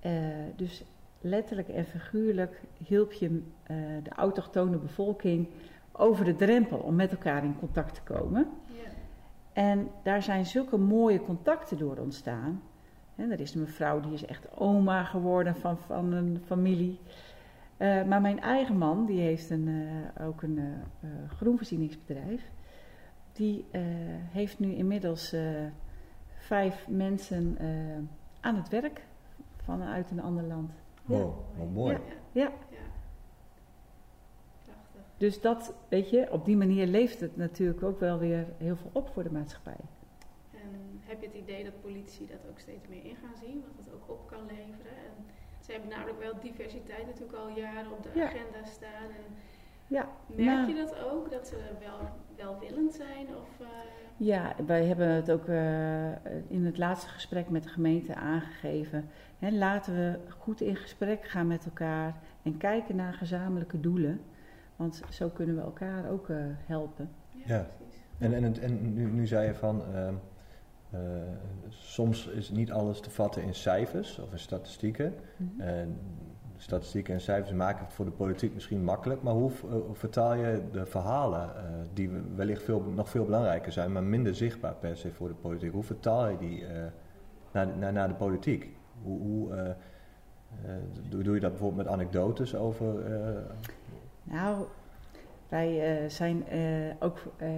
Eh, 0.00 0.12
dus 0.56 0.84
letterlijk 1.20 1.68
en 1.68 1.84
figuurlijk 1.84 2.60
hielp 2.84 3.12
je 3.12 3.42
de 4.02 4.10
autochtone 4.10 4.76
bevolking 4.76 5.48
over 5.92 6.24
de 6.24 6.36
drempel 6.36 6.78
om 6.78 6.94
met 6.94 7.10
elkaar 7.10 7.44
in 7.44 7.58
contact 7.58 7.94
te 7.94 8.02
komen. 8.02 8.48
Ja. 9.56 9.62
En 9.62 9.88
daar 10.02 10.22
zijn 10.22 10.46
zulke 10.46 10.76
mooie 10.76 11.20
contacten 11.20 11.78
door 11.78 11.96
ontstaan. 11.96 12.62
En 13.16 13.30
er 13.30 13.40
is 13.40 13.54
een 13.54 13.60
mevrouw 13.60 14.00
die 14.00 14.12
is 14.12 14.24
echt 14.26 14.56
oma 14.58 15.04
geworden 15.04 15.56
van, 15.56 15.78
van 15.78 16.12
een 16.12 16.42
familie. 16.44 17.00
Eh, 17.76 18.04
maar 18.04 18.20
mijn 18.20 18.40
eigen 18.40 18.76
man, 18.78 19.06
die 19.06 19.20
heeft 19.20 19.50
een, 19.50 19.68
eh, 20.16 20.26
ook 20.26 20.42
een 20.42 20.58
eh, 20.58 20.64
eh, 21.00 21.30
groenvoorzieningsbedrijf. 21.30 22.42
Die 23.32 23.64
eh, 23.70 23.82
heeft 24.30 24.58
nu 24.58 24.74
inmiddels 24.74 25.32
eh, 25.32 25.42
vijf 26.36 26.88
mensen 26.88 27.56
eh, 27.58 27.68
aan 28.40 28.56
het 28.56 28.68
werk 28.68 29.02
vanuit 29.56 30.10
een 30.10 30.20
ander 30.20 30.44
land. 30.44 30.70
Ja. 31.06 31.16
Wow, 31.16 31.34
wat 31.58 31.70
mooi. 31.70 31.98
Ja. 32.32 32.42
Ja. 32.42 32.50
Dus 35.16 35.40
dat, 35.40 35.74
weet 35.88 36.10
je, 36.10 36.26
op 36.30 36.44
die 36.44 36.56
manier 36.56 36.86
leeft 36.86 37.20
het 37.20 37.36
natuurlijk 37.36 37.82
ook 37.82 38.00
wel 38.00 38.18
weer 38.18 38.46
heel 38.58 38.76
veel 38.76 38.90
op 38.92 39.08
voor 39.08 39.22
de 39.22 39.32
maatschappij. 39.32 39.80
En 40.52 41.00
heb 41.00 41.20
je 41.20 41.26
het 41.26 41.36
idee 41.36 41.64
dat 41.64 41.80
politici 41.80 42.26
dat 42.26 42.50
ook 42.50 42.58
steeds 42.58 42.88
meer 42.88 43.04
in 43.04 43.16
gaan 43.16 43.36
zien, 43.40 43.64
wat 43.76 43.84
het 43.84 43.94
ook 43.94 44.10
op 44.10 44.26
kan 44.26 44.46
leveren? 44.46 44.96
En 45.06 45.24
ze 45.60 45.72
hebben 45.72 45.90
namelijk 45.90 46.18
wel 46.18 46.32
diversiteit 46.40 47.06
natuurlijk 47.06 47.38
al 47.38 47.48
jaren 47.48 47.92
op 47.92 48.02
de 48.02 48.08
Ja. 48.14 48.24
agenda 48.24 48.64
staan. 48.64 49.02
En 49.10 49.34
Ja, 49.88 50.08
merk 50.26 50.56
nou, 50.56 50.68
je 50.68 50.74
dat 50.74 50.98
ook, 51.04 51.30
dat 51.30 51.46
ze 51.48 51.56
wel 51.80 52.10
welwillend 52.36 52.94
zijn? 52.94 53.26
Of, 53.28 53.60
eh, 53.60 53.66
Ja, 54.16 54.54
wij 54.66 54.84
hebben 54.84 55.08
het 55.08 55.30
ook 55.30 55.46
eh, 55.46 56.06
in 56.48 56.64
het 56.64 56.78
laatste 56.78 57.08
gesprek 57.08 57.48
met 57.48 57.62
de 57.62 57.68
gemeente 57.68 58.14
aangegeven. 58.14 59.08
Hè, 59.38 59.50
laten 59.50 59.94
we 59.94 60.18
goed 60.38 60.60
in 60.60 60.76
gesprek 60.76 61.24
gaan 61.28 61.46
met 61.46 61.64
elkaar 61.64 62.14
en 62.42 62.56
kijken 62.56 62.96
naar 62.96 63.12
gezamenlijke 63.12 63.80
doelen. 63.80 64.20
Want 64.76 65.02
zo 65.10 65.28
kunnen 65.28 65.54
we 65.56 65.60
elkaar 65.62 66.10
ook 66.10 66.28
eh, 66.28 66.36
helpen. 66.66 67.08
Ja. 67.46 67.66
precies. 67.76 68.04
En, 68.18 68.32
en, 68.34 68.60
en 68.60 68.94
nu, 68.94 69.10
nu 69.10 69.26
zei 69.26 69.46
je 69.46 69.54
van, 69.54 69.82
ehm, 69.94 70.14
eh, 70.90 71.00
soms 71.68 72.26
is 72.26 72.50
niet 72.50 72.72
alles 72.72 73.00
te 73.00 73.10
vatten 73.10 73.42
in 73.42 73.54
cijfers 73.54 74.18
of 74.18 74.32
in 74.32 74.38
statistieken. 74.38 75.14
Mhm. 75.36 75.60
En 75.60 75.98
statistieken 76.56 77.14
en 77.14 77.20
cijfers 77.20 77.52
maken 77.52 77.84
het 77.84 77.94
voor 77.94 78.04
de 78.04 78.10
politiek 78.10 78.54
misschien 78.54 78.84
makkelijk, 78.84 79.22
maar 79.22 79.32
hoe, 79.34 79.50
eh, 79.50 79.76
vertaal 79.92 80.34
je 80.34 80.62
de 80.72 80.86
verhalen, 80.86 81.56
eh, 81.56 81.62
die 81.92 82.08
we- 82.10 82.22
wellicht 82.34 82.62
veel, 82.62 82.80
nog 82.80 83.08
veel 83.08 83.24
belangrijker 83.24 83.72
zijn, 83.72 83.92
maar 83.92 84.02
minder 84.04 84.34
zichtbaar 84.34 84.74
per 84.74 84.96
se 84.96 85.12
voor 85.12 85.28
de 85.28 85.34
politiek, 85.34 85.72
hoe 85.72 85.82
vertaal 85.82 86.28
je 86.28 86.38
die 86.38 86.66
eh, 86.66 86.84
naar, 87.52 87.66
de- 87.66 87.74
naar, 87.78 87.92
naar 87.92 88.08
de 88.08 88.14
politiek? 88.14 88.76
Hoe, 89.02 89.18
hoe 89.20 89.74
doe, 91.08 91.22
doe 91.22 91.34
je 91.34 91.40
dat 91.40 91.50
bijvoorbeeld 91.50 91.84
met 91.84 91.92
anekdotes 91.94 92.54
over? 92.54 92.94
Nou, 94.30 94.66
wij 95.48 95.98
eh, 96.02 96.10
zijn 96.10 96.48
eh, 96.48 96.60
ook 96.98 97.22
eh, 97.36 97.48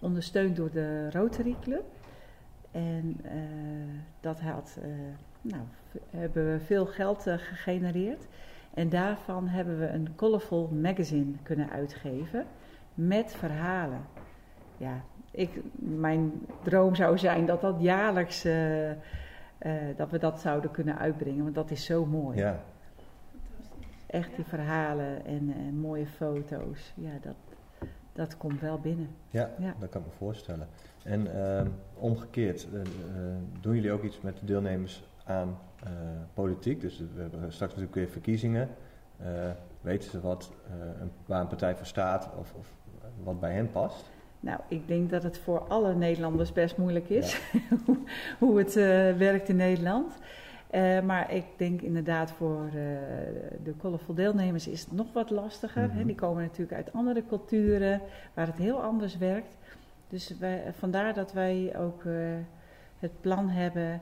ondersteund 0.00 0.56
door 0.56 0.70
de 0.70 1.10
Rotary 1.10 1.56
Club. 1.60 1.84
En 2.70 3.20
dat 4.20 4.40
had, 4.40 4.78
nou, 5.40 5.62
hebben 6.10 6.52
we 6.52 6.60
veel 6.60 6.86
geld 6.86 7.22
gegenereerd. 7.22 8.26
En 8.74 8.88
daarvan 8.88 9.48
hebben 9.48 9.78
we 9.78 9.86
een 9.86 10.14
Colorful 10.14 10.68
Magazine 10.82 11.32
kunnen 11.42 11.70
uitgeven 11.70 12.46
met 12.94 13.34
verhalen. 13.34 14.00
Ja, 14.76 15.00
ik, 15.30 15.60
mijn 15.78 16.32
droom 16.62 16.94
zou 16.94 17.18
zijn 17.18 17.46
dat 17.46 17.60
dat 17.60 17.76
jaarlijks, 17.78 18.42
dat 19.96 20.10
we 20.10 20.18
dat 20.18 20.40
zouden 20.40 20.70
kunnen 20.70 20.98
uitbrengen. 20.98 21.42
Want 21.42 21.54
dat 21.54 21.70
is 21.70 21.84
zo 21.84 22.06
mooi. 22.06 22.38
ja. 22.38 22.64
Echt 24.06 24.30
Ja. 24.30 24.36
die 24.36 24.44
verhalen 24.44 25.24
en, 25.26 25.54
en 25.56 25.78
mooie 25.78 26.06
foto's. 26.06 26.92
Ja, 26.94 27.10
dat, 27.20 27.34
dat 28.12 28.36
komt 28.36 28.60
wel 28.60 28.78
binnen. 28.78 29.08
Ja, 29.30 29.50
Ja. 29.58 29.74
dat 29.80 29.88
kan 29.88 30.00
ik 30.00 30.06
me 30.06 30.12
voorstellen. 30.16 30.68
En 31.04 31.44
ehm, 31.44 31.66
omgekeerd, 31.94 32.66
eh, 32.72 32.80
eh, 32.80 32.86
doen 33.60 33.74
jullie 33.74 33.92
ook 33.92 34.02
iets 34.02 34.20
met 34.20 34.38
de 34.38 34.46
deelnemers 34.46 35.04
aan 35.24 35.58
eh, 35.84 35.90
politiek? 36.34 36.80
Dus 36.80 36.98
we 36.98 37.20
hebben 37.20 37.40
straks 37.52 37.72
natuurlijk 37.72 37.94
weer 37.94 38.08
verkiezingen. 38.08 38.68
Eh, 39.16 39.26
weten 39.80 40.10
ze 40.10 40.20
wat, 40.20 40.52
eh, 40.66 41.00
een, 41.00 41.10
waar 41.26 41.40
een 41.40 41.46
partij 41.46 41.76
voor 41.76 41.86
staat 41.86 42.30
of, 42.38 42.54
of 42.58 42.72
wat 43.24 43.40
bij 43.40 43.52
hen 43.52 43.70
past? 43.70 44.10
Nou, 44.40 44.60
ik 44.68 44.88
denk 44.88 45.10
dat 45.10 45.22
het 45.22 45.38
voor 45.38 45.60
alle 45.68 45.94
Nederlanders 45.94 46.52
best 46.52 46.76
moeilijk 46.76 47.08
is 47.08 47.40
hoe- 47.84 47.98
hoe 48.38 48.58
het 48.58 48.76
eh, 48.76 48.84
werkt 49.16 49.48
in 49.48 49.56
Nederland. 49.56 50.18
Eh, 50.70 51.00
maar 51.00 51.32
ik 51.32 51.44
denk 51.56 51.80
inderdaad 51.80 52.30
voor 52.30 52.66
eh, 52.66 52.72
de 53.64 53.74
colorful 53.78 54.14
deelnemers 54.14 54.68
is 54.68 54.80
het 54.80 54.92
nog 54.92 55.12
wat 55.12 55.30
lastiger. 55.30 55.88
Mhm. 55.88 56.06
Die 56.06 56.14
komen 56.14 56.42
natuurlijk 56.42 56.76
uit 56.76 56.92
andere 56.92 57.26
culturen 57.28 58.00
waar 58.34 58.46
het 58.46 58.58
heel 58.58 58.82
anders 58.82 59.18
werkt. 59.18 59.56
Dus 60.08 60.38
wij, 60.38 60.72
vandaar 60.72 61.14
dat 61.14 61.32
wij 61.32 61.74
ook 61.78 62.04
eh, 62.04 62.12
het 62.98 63.20
plan 63.20 63.48
hebben 63.48 64.00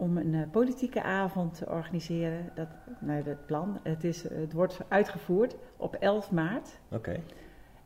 om 0.00 0.16
een 0.16 0.34
eh, 0.34 0.50
politieke 0.50 1.02
avond 1.02 1.54
te 1.54 1.68
organiseren. 1.68 2.50
Dat, 2.54 2.68
nou, 2.98 3.22
dat 3.22 3.46
plan, 3.46 3.78
het, 3.82 4.04
is, 4.04 4.22
het 4.22 4.52
wordt 4.52 4.78
uitgevoerd 4.88 5.56
op 5.76 5.94
11 5.94 6.30
maart. 6.30 6.78
Oké, 6.88 7.20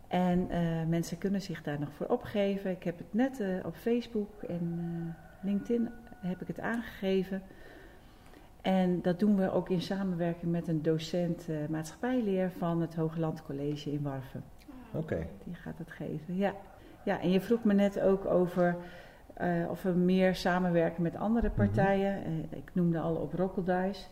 En 0.09 0.51
eh, 0.51 0.61
mensen 0.89 1.19
kunnen 1.19 1.43
zich 1.43 1.63
daar 1.63 1.79
nog 1.81 1.93
voor 1.93 2.07
opgeven. 2.07 2.71
Ik 2.71 2.83
heb 2.83 2.99
het 2.99 3.15
net 3.15 3.41
eh, 3.41 3.49
op 3.65 3.75
Facebook 3.77 4.43
en 4.43 4.79
eh, 4.79 5.45
LinkedIn 5.45 5.89
heb 6.21 6.41
ik 6.41 6.47
het 6.47 6.61
aangegeven. 6.61 7.43
En 8.65 9.03
dat 9.03 9.19
doen 9.19 9.37
we 9.37 9.53
ook 9.53 9.69
in 9.71 9.81
samenwerking 9.81 10.53
met 10.53 10.69
een 10.69 10.83
docent 10.83 11.49
eh, 11.49 11.57
maatschappijleer 11.69 12.51
van 12.59 12.81
het 12.81 12.95
Hogeland 12.95 13.43
College 13.43 13.93
in 13.93 14.03
Warfen. 14.03 14.45
Oké. 14.93 15.27
Die 15.45 15.55
gaat 15.55 15.79
het 15.79 15.91
geven, 15.91 16.37
ja. 16.37 16.53
Ja, 17.05 17.21
en 17.21 17.31
je 17.31 17.41
vroeg 17.41 17.65
me 17.65 17.75
net 17.75 18.01
ook 18.01 18.25
over 18.25 18.77
eh, 19.35 19.49
of 19.71 19.83
we 19.83 19.91
meer 19.91 20.35
samenwerken 20.35 21.03
met 21.03 21.17
andere 21.17 21.51
partijen. 21.51 22.25
Eh, 22.25 22.59
ik 22.59 22.71
noemde 22.73 22.99
al 23.01 23.15
op 23.15 23.33
Rokkeldijs. 23.35 24.09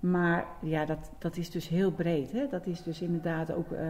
Maar 0.00 0.46
ja, 0.62 0.84
dat, 0.84 1.10
dat 1.18 1.36
is 1.36 1.50
dus 1.50 1.68
heel 1.68 1.92
breed. 1.92 2.32
Hè? 2.32 2.46
Dat 2.50 2.66
is 2.66 2.82
dus 2.82 3.02
inderdaad 3.02 3.52
ook 3.52 3.72
eh, 3.72 3.86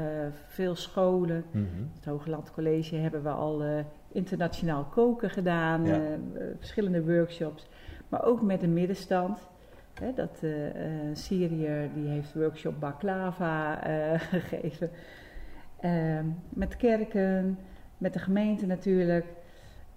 veel 0.46 0.74
scholen. 0.74 1.44
Mhm. 1.50 1.64
Het 1.94 2.04
Hogeland 2.04 2.50
College 2.52 2.96
hebben 2.96 3.22
we 3.22 3.28
al 3.28 3.62
eh, 3.62 3.84
internationaal 4.12 4.84
koken 4.84 5.30
gedaan, 5.30 5.84
Ja. 5.84 6.00
verschillende 6.58 7.04
workshops. 7.04 7.68
Maar 8.08 8.24
ook 8.24 8.42
met 8.42 8.60
de 8.60 8.68
middenstand. 8.68 9.50
Hè, 9.94 10.12
dat 10.12 10.38
eh 10.42 10.68
eh, 10.68 11.16
Syriër 11.16 11.92
die 11.94 12.08
heeft 12.08 12.34
workshop 12.34 12.80
baklava 12.80 13.82
eh, 13.82 14.20
gegeven. 14.34 14.90
Ehm, 15.80 16.26
met 16.48 16.76
kerken, 16.76 17.58
met 17.98 18.12
de 18.12 18.18
gemeente 18.18 18.66
natuurlijk. 18.66 19.26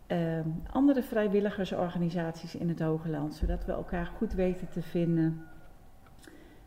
Ehm, 0.08 0.50
andere 0.72 1.04
vrijwilligersorganisaties 1.04 2.56
in 2.56 2.70
het 2.70 2.80
Hogeland, 2.80 3.36
zodat 3.36 3.66
we 3.66 3.72
elkaar 3.72 4.06
goed 4.06 4.34
weten 4.34 4.70
te 4.70 4.82
vinden. 4.82 5.46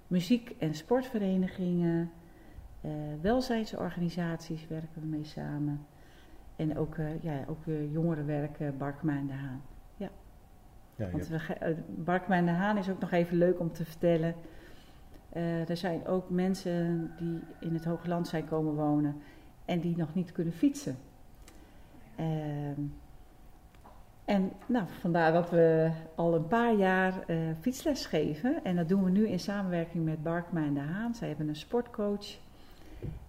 Muziek- 0.06 0.54
en 0.58 0.74
sportverenigingen, 0.74 2.10
welzijnsorganisaties 3.20 4.66
werken 4.66 5.00
we 5.00 5.06
mee 5.06 5.24
samen. 5.24 5.86
En 6.56 6.78
ook, 6.78 6.96
ja, 7.20 7.44
ook 7.48 7.64
jongerenwerk 7.90 8.78
Barkma 8.78 9.16
en 9.16 9.26
de 9.26 9.32
Haan. 9.32 9.62
Ja, 10.98 11.10
Want 11.10 11.28
we, 11.28 11.38
ge- 11.38 11.52
eh, 11.54 11.74
Barkma 11.86 12.36
en 12.36 12.44
de 12.46 12.50
Haan 12.50 12.76
is 12.78 12.90
ook 12.90 13.00
nog 13.00 13.10
even 13.10 13.36
leuk 13.36 13.60
om 13.60 13.72
te 13.72 13.84
vertellen. 13.84 14.34
Eh, 15.28 15.68
er 15.68 15.76
zijn 15.76 16.06
ook 16.06 16.30
mensen 16.30 17.10
die 17.18 17.40
in 17.60 17.74
het 17.74 17.84
Hoogland 17.84 18.28
zijn 18.28 18.46
komen 18.48 18.74
wonen 18.74 19.16
en 19.64 19.80
die 19.80 19.96
nog 19.96 20.14
niet 20.14 20.32
kunnen 20.32 20.52
fietsen. 20.52 20.96
Ehm, 22.16 22.80
En 24.24 24.52
nou, 24.66 24.84
vandaar 25.00 25.32
dat 25.32 25.50
we 25.50 25.90
al 26.14 26.34
een 26.34 26.46
paar 26.46 26.74
jaar 26.74 27.14
uh, 27.26 27.36
fietsles 27.60 28.06
geven. 28.06 28.64
En 28.64 28.76
dat 28.76 28.88
doen 28.88 29.04
we 29.04 29.10
nu 29.10 29.28
in 29.28 29.40
samenwerking 29.40 30.04
met 30.04 30.22
Barkma 30.22 30.64
en 30.64 30.74
de 30.74 30.80
Haan. 30.80 31.14
Zij 31.14 31.28
hebben 31.28 31.48
een 31.48 31.56
sportcoach. 31.56 32.38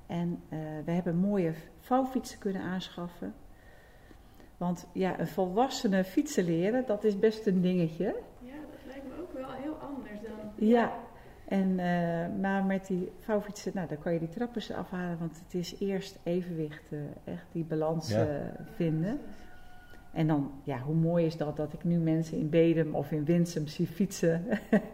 En 0.07 0.39
we 0.85 0.91
hebben 0.91 1.15
mooie 1.15 1.53
vouwfietsen 1.79 2.39
kunnen 2.39 2.61
aanschaffen. 2.61 3.33
Want 4.59 4.87
ja, 4.93 5.19
een 5.19 5.27
volwassene 5.27 6.03
fietsen 6.03 6.43
leren, 6.43 6.83
dat 6.87 7.03
is 7.03 7.19
best 7.19 7.47
een 7.47 7.61
dingetje. 7.61 8.15
Ja, 8.39 8.53
dat 8.71 8.79
lijkt 8.85 9.07
me 9.07 9.21
ook 9.21 9.33
wel 9.33 9.51
heel 9.51 9.73
anders 9.73 10.19
dan. 10.21 10.67
Ja, 10.67 10.93
en, 11.47 11.69
uh, 11.69 12.41
maar 12.41 12.63
met 12.63 12.87
die 12.87 13.11
vouwfietsen, 13.19 13.71
nou, 13.75 13.87
dan 13.87 13.99
kan 13.99 14.13
je 14.13 14.19
die 14.19 14.29
trappers 14.29 14.71
afhalen, 14.71 15.17
want 15.19 15.41
het 15.43 15.53
is 15.53 15.75
eerst 15.79 16.19
evenwicht, 16.23 16.91
uh, 16.91 16.99
echt 17.23 17.45
die 17.51 17.63
balans 17.63 18.09
ja. 18.09 18.27
uh, 18.27 18.29
vinden. 18.75 19.19
En 20.11 20.27
dan, 20.27 20.51
ja, 20.63 20.79
hoe 20.79 20.95
mooi 20.95 21.25
is 21.25 21.37
dat 21.37 21.57
dat 21.57 21.73
ik 21.73 21.83
nu 21.83 21.97
mensen 21.97 22.37
in 22.37 22.49
Bedem 22.49 22.95
of 22.95 23.11
in 23.11 23.25
Winsum 23.25 23.67
zie 23.67 23.87
fietsen 23.87 24.45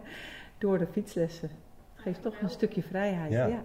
door 0.58 0.78
de 0.78 0.86
fietslessen. 0.86 1.50
Het 1.94 2.02
geeft 2.02 2.22
toch 2.22 2.40
een 2.40 2.50
stukje 2.50 2.82
vrijheid. 2.82 3.32
Ja. 3.32 3.46
ja. 3.46 3.62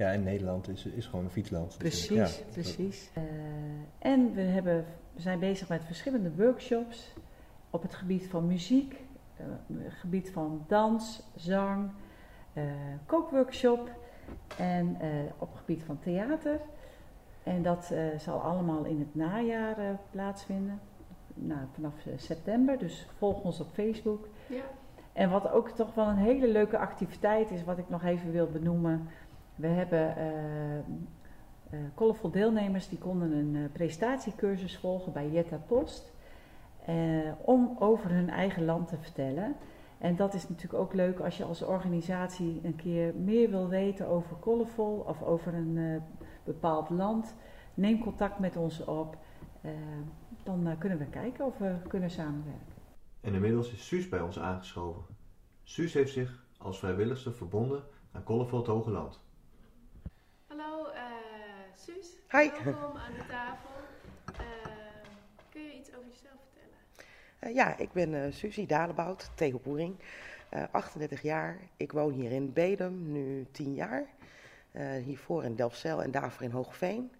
Ja, 0.00 0.10
in 0.10 0.22
Nederland 0.22 0.68
is, 0.68 0.84
is 0.84 1.06
gewoon 1.06 1.24
een 1.24 1.30
fietsland. 1.30 1.78
Precies, 1.78 2.08
Ja. 2.08 2.28
precies. 2.52 3.10
Uh, 3.18 3.22
en 3.98 4.34
we, 4.34 4.40
hebben, 4.40 4.84
we 5.14 5.20
zijn 5.20 5.38
bezig 5.38 5.68
met 5.68 5.84
verschillende 5.84 6.30
workshops 6.36 7.14
op 7.70 7.82
het 7.82 7.94
gebied 7.94 8.26
van 8.26 8.46
muziek, 8.46 9.04
uh, 9.40 9.46
het 9.84 9.92
gebied 9.92 10.30
van 10.30 10.64
dans, 10.66 11.22
zang, 11.34 11.90
uh, 12.54 12.62
kookworkshop 13.06 13.90
en 14.58 14.96
op 15.38 15.48
het 15.50 15.58
gebied 15.58 15.82
van 15.82 15.98
theater. 15.98 16.60
En 17.42 17.62
dat 17.62 17.92
zal 18.16 18.40
allemaal 18.40 18.84
in 18.84 18.98
het 18.98 19.14
najaar 19.14 19.98
plaatsvinden, 20.10 20.80
nou, 21.34 21.60
vanaf 21.72 21.94
september. 22.16 22.78
Dus 22.78 23.06
volg 23.16 23.42
ons 23.42 23.60
op 23.60 23.68
Facebook. 23.72 24.28
Ja. 24.46 24.62
En 25.12 25.30
wat 25.30 25.50
ook 25.50 25.68
toch 25.68 25.94
wel 25.94 26.06
een 26.06 26.16
hele 26.16 26.48
leuke 26.48 26.78
activiteit 26.78 27.50
is, 27.50 27.64
wat 27.64 27.78
ik 27.78 27.88
nog 27.88 28.04
even 28.04 28.32
wil 28.32 28.46
benoemen. 28.46 29.08
We 29.60 29.66
hebben 29.66 30.16
uh, 31.70 31.80
colorful 31.94 32.30
deelnemers 32.30 32.88
die 32.88 32.98
konden 32.98 33.32
een 33.32 33.54
uh, 33.54 33.72
presentatiecursus 33.72 34.78
volgen 34.78 35.12
bij 35.12 35.30
Jetta 35.30 35.56
Post. 35.66 36.12
om 37.40 37.76
over 37.78 38.10
hun 38.10 38.30
eigen 38.30 38.64
land 38.64 38.88
te 38.88 38.96
vertellen. 38.96 39.56
En 39.98 40.16
dat 40.16 40.34
is 40.34 40.48
natuurlijk 40.48 40.82
ook 40.82 40.94
leuk 40.94 41.20
als 41.20 41.36
je 41.36 41.44
als 41.44 41.62
organisatie 41.62 42.60
een 42.62 42.76
keer 42.76 43.14
meer 43.14 43.50
wil 43.50 43.68
weten 43.68 44.08
over 44.08 44.38
Colorful 44.38 45.04
of 45.06 45.22
over 45.22 45.54
een 45.54 46.02
bepaald 46.44 46.90
land. 46.90 47.34
Neem 47.74 48.00
contact 48.00 48.38
met 48.38 48.56
ons 48.56 48.84
op. 48.84 49.16
dan 50.44 50.76
kunnen 50.78 50.98
we 50.98 51.06
kijken 51.06 51.44
of 51.44 51.58
we 51.58 51.74
kunnen 51.88 52.10
samenwerken. 52.10 52.72
En 53.20 53.34
inmiddels 53.34 53.72
is 53.72 53.86
Suus 53.86 54.08
bij 54.08 54.20
ons 54.20 54.38
aangeschoven. 54.38 55.02
Suus 55.62 55.92
heeft 55.92 56.12
zich 56.12 56.44
als 56.58 56.78
vrijwilligster 56.78 57.32
verbonden 57.32 57.82
aan 58.12 58.22
Colorful 58.22 58.58
het 58.58 58.66
Hoge 58.66 58.90
Land. 58.90 59.20
Hallo 60.46 60.86
uh, 60.86 61.02
Suus, 61.74 62.18
Hi. 62.32 62.50
welkom 62.64 62.96
aan 62.96 63.12
de 63.12 63.26
tafel. 63.28 63.70
Uh, 64.32 64.38
kun 65.50 65.62
je 65.62 65.74
iets 65.74 65.88
over 65.88 66.08
jezelf 66.10 66.40
vertellen? 66.52 66.76
Uh, 67.40 67.54
ja, 67.54 67.76
ik 67.76 67.92
ben 67.92 68.12
uh, 68.12 68.32
Susie 68.32 68.66
Dalebout, 68.66 69.30
Tegelboering, 69.34 69.96
38 70.70 71.22
jaar. 71.22 71.58
Ik 71.76 71.92
woon 71.92 72.12
hier 72.12 72.30
in 72.30 72.52
Bedum, 72.52 73.12
nu 73.12 73.46
10 73.50 73.74
jaar. 73.74 74.06
hiervoor 75.04 75.44
in 75.44 75.54
Delfzijl 75.54 76.02
en 76.02 76.10
daarvoor 76.10 76.42
in 76.42 76.50
Hoogveen, 76.50 77.12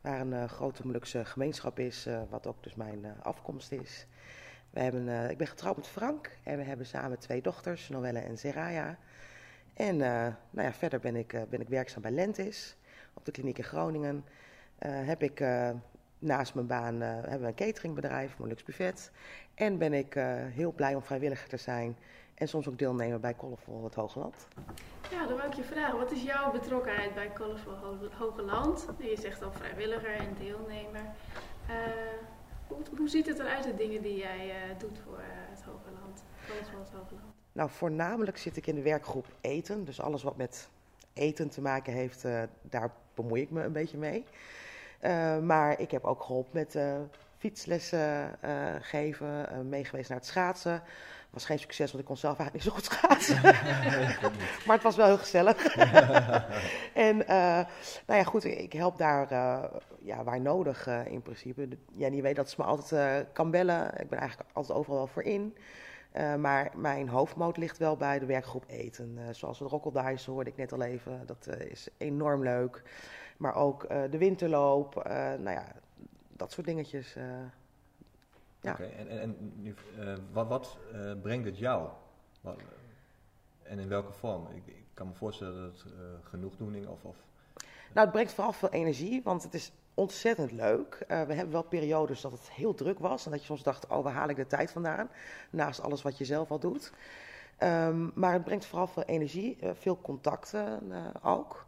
waar 0.00 0.20
een 0.20 0.48
grote 0.48 0.86
Molukse 0.86 1.24
gemeenschap 1.24 1.78
is, 1.78 2.08
wat 2.28 2.46
ook 2.46 2.62
dus 2.62 2.74
mijn 2.74 3.06
afkomst 3.22 3.72
is. 3.72 4.06
We 4.70 4.80
hebben, 4.80 5.30
ik 5.30 5.38
ben 5.38 5.46
getrouwd 5.46 5.76
met 5.76 5.86
Frank 5.86 6.36
en 6.42 6.56
we 6.56 6.64
hebben 6.64 6.86
samen 6.86 7.18
twee 7.18 7.42
dochters, 7.42 7.88
Noelle 7.88 8.18
en 8.18 8.38
Zeraya. 8.38 8.98
En 9.74 9.96
nou 9.96 10.34
ja, 10.52 10.72
verder 10.72 11.00
ben 11.00 11.16
ik, 11.16 11.36
ben 11.50 11.60
ik 11.60 11.68
werkzaam 11.68 12.02
bij 12.02 12.10
Lentis 12.10 12.76
op 13.14 13.24
de 13.24 13.30
kliniek 13.30 13.58
in 13.58 13.64
Groningen. 13.64 14.24
Uh, 14.86 15.06
heb 15.06 15.22
ik 15.22 15.44
naast 16.18 16.54
mijn 16.54 16.66
baan 16.66 17.00
hebben 17.00 17.40
we 17.40 17.46
een 17.46 17.54
cateringbedrijf, 17.54 18.38
Molux 18.38 18.62
Buffet. 18.62 19.10
En 19.54 19.78
ben 19.78 19.92
ik 19.92 20.14
heel 20.52 20.72
blij 20.72 20.94
om 20.94 21.02
vrijwilliger 21.02 21.48
te 21.48 21.56
zijn 21.56 21.96
en 22.40 22.48
soms 22.48 22.68
ook 22.68 22.78
deelnemen 22.78 23.20
bij 23.20 23.36
Colorful 23.36 23.84
het 23.84 23.94
Hogeland. 23.94 24.46
Ja, 25.10 25.26
dan 25.26 25.36
wil 25.36 25.46
ik 25.46 25.54
je 25.54 25.62
vragen, 25.62 25.98
wat 25.98 26.12
is 26.12 26.22
jouw 26.22 26.52
betrokkenheid 26.52 27.14
bij 27.14 27.32
Colorful 27.32 27.74
Ho 27.74 27.96
Hogeland? 28.18 28.86
Je 28.98 29.16
zegt 29.20 29.42
al 29.42 29.52
vrijwilliger 29.52 30.14
en 30.14 30.34
deelnemer. 30.38 31.02
Hoe, 32.66 32.78
hoe, 32.96 33.08
ziet 33.08 33.26
het 33.26 33.38
eruit, 33.38 33.64
de 33.64 33.74
dingen 33.74 34.02
die 34.02 34.16
jij 34.16 34.52
doet 34.78 34.98
voor 35.04 35.20
het 35.22 35.62
Hogeland, 35.62 36.22
Colorful 36.46 36.78
het 36.78 36.90
Hogeland? 36.90 37.34
Nou, 37.52 37.70
voornamelijk 37.70 38.38
zit 38.38 38.56
ik 38.56 38.66
in 38.66 38.74
de 38.74 38.82
werkgroep 38.82 39.26
eten. 39.40 39.84
Dus 39.84 40.00
alles 40.00 40.22
wat 40.22 40.36
met 40.36 40.68
eten 41.12 41.48
te 41.48 41.60
maken 41.60 41.92
heeft, 41.92 42.26
daar 42.62 42.90
bemoei 43.14 43.42
ik 43.42 43.50
me 43.50 43.62
een 43.62 43.72
beetje 43.72 43.98
mee. 43.98 44.24
Uh, 45.00 45.38
maar 45.38 45.80
ik 45.80 45.90
heb 45.90 46.04
ook 46.04 46.22
geholpen 46.22 46.50
met 46.52 46.74
uh, 46.74 46.96
fietslessen 47.38 48.38
geven, 48.80 49.68
meegeweest 49.68 50.08
naar 50.08 50.18
het 50.18 50.26
schaatsen. 50.26 50.82
Was 51.30 51.44
geen 51.44 51.58
succes, 51.58 51.90
want 51.90 51.98
ik 52.02 52.04
kon 52.04 52.16
zelf 52.16 52.38
eigenlijk 52.38 52.64
niet 52.64 52.74
zo 52.74 52.80
goed 52.80 52.92
schaatsen. 52.92 53.42
maar 54.66 54.74
het 54.74 54.82
was 54.82 54.96
wel 54.96 55.06
heel 55.06 55.18
gezellig. 55.18 55.76
en 56.94 57.16
nou 57.16 57.66
ja, 58.06 58.22
goed, 58.24 58.44
ik 58.44 58.72
help 58.72 58.98
daar 58.98 59.28
ja, 60.02 60.24
waar 60.24 60.40
nodig 60.40 60.86
in 60.86 61.22
principe. 61.22 61.68
Ja, 61.96 62.10
weet 62.10 62.36
dat 62.36 62.50
ze 62.50 62.54
me 62.58 62.66
altijd 62.66 63.26
kan 63.32 63.50
bellen. 63.50 64.00
Ik 64.00 64.08
ben 64.08 64.18
eigenlijk 64.18 64.50
altijd 64.52 64.78
overal 64.78 64.98
wel 64.98 65.06
voor 65.06 65.22
in. 65.22 65.54
Uh, 66.16 66.34
maar 66.34 66.70
mijn 66.74 67.08
hoofdmoot 67.08 67.56
ligt 67.56 67.78
wel 67.78 67.96
bij 67.96 68.18
de 68.18 68.26
werkgroep 68.26 68.64
eten. 68.66 69.16
Uh, 69.18 69.24
zoals 69.30 69.58
het 69.58 69.68
Rokkeldice 69.68 70.30
hoorde 70.30 70.50
ik 70.50 70.56
net 70.56 70.72
al 70.72 70.82
even. 70.82 71.22
Dat 71.26 71.46
uh, 71.48 71.70
is 71.70 71.88
enorm 71.98 72.42
leuk. 72.42 72.82
Maar 73.40 73.54
ook 73.54 73.88
de 73.88 74.18
winterloop. 74.18 74.94
nou 75.38 75.50
ja, 75.50 75.72
dat 76.28 76.52
soort 76.52 76.66
dingetjes. 76.66 77.14
ja. 77.14 77.50
Oké, 78.62 78.70
okay, 78.70 78.92
en, 78.92 79.08
en, 79.08 79.20
en 79.20 79.52
nu, 79.56 79.74
wat, 80.32 80.48
wat 80.48 80.76
brengt 81.22 81.44
het 81.44 81.58
jou? 81.58 81.88
Wat, 82.40 82.56
en 83.62 83.78
in 83.78 83.88
welke 83.88 84.12
vorm? 84.12 84.46
Ik, 84.54 84.66
ik, 84.66 84.84
kan 84.94 85.06
me 85.06 85.14
voorstellen 85.14 85.62
dat 85.62 85.82
het 85.82 85.92
genoegdoening 86.22 86.86
of, 86.86 87.04
of... 87.04 87.16
Nou, 87.92 88.06
het 88.06 88.10
brengt 88.10 88.32
vooral 88.32 88.52
veel 88.52 88.70
energie, 88.70 89.20
want 89.24 89.42
het 89.42 89.54
is 89.54 89.72
ontzettend 89.94 90.52
leuk. 90.52 90.98
Uh, 91.02 91.22
we 91.22 91.34
hebben 91.34 91.50
wel 91.50 91.62
periodes 91.62 92.20
dat 92.20 92.32
het 92.32 92.50
heel 92.50 92.74
druk 92.74 92.98
was. 92.98 93.24
En 93.24 93.30
dat 93.30 93.40
je 93.40 93.46
soms 93.46 93.62
dacht, 93.62 93.86
oh, 93.86 94.04
waar 94.04 94.12
haal 94.12 94.28
ik 94.28 94.36
de 94.36 94.46
tijd 94.46 94.70
vandaan? 94.70 95.08
Naast 95.50 95.80
alles 95.80 96.02
wat 96.02 96.18
je 96.18 96.24
zelf 96.24 96.50
al 96.50 96.58
doet. 96.58 96.92
Um, 97.58 98.10
maar 98.14 98.32
het 98.32 98.44
brengt 98.44 98.66
vooral 98.66 98.86
veel 98.86 99.02
energie, 99.02 99.58
uh, 99.62 99.70
veel 99.74 99.98
contacten 100.00 100.80
uh, 100.88 101.06
ook. 101.22 101.66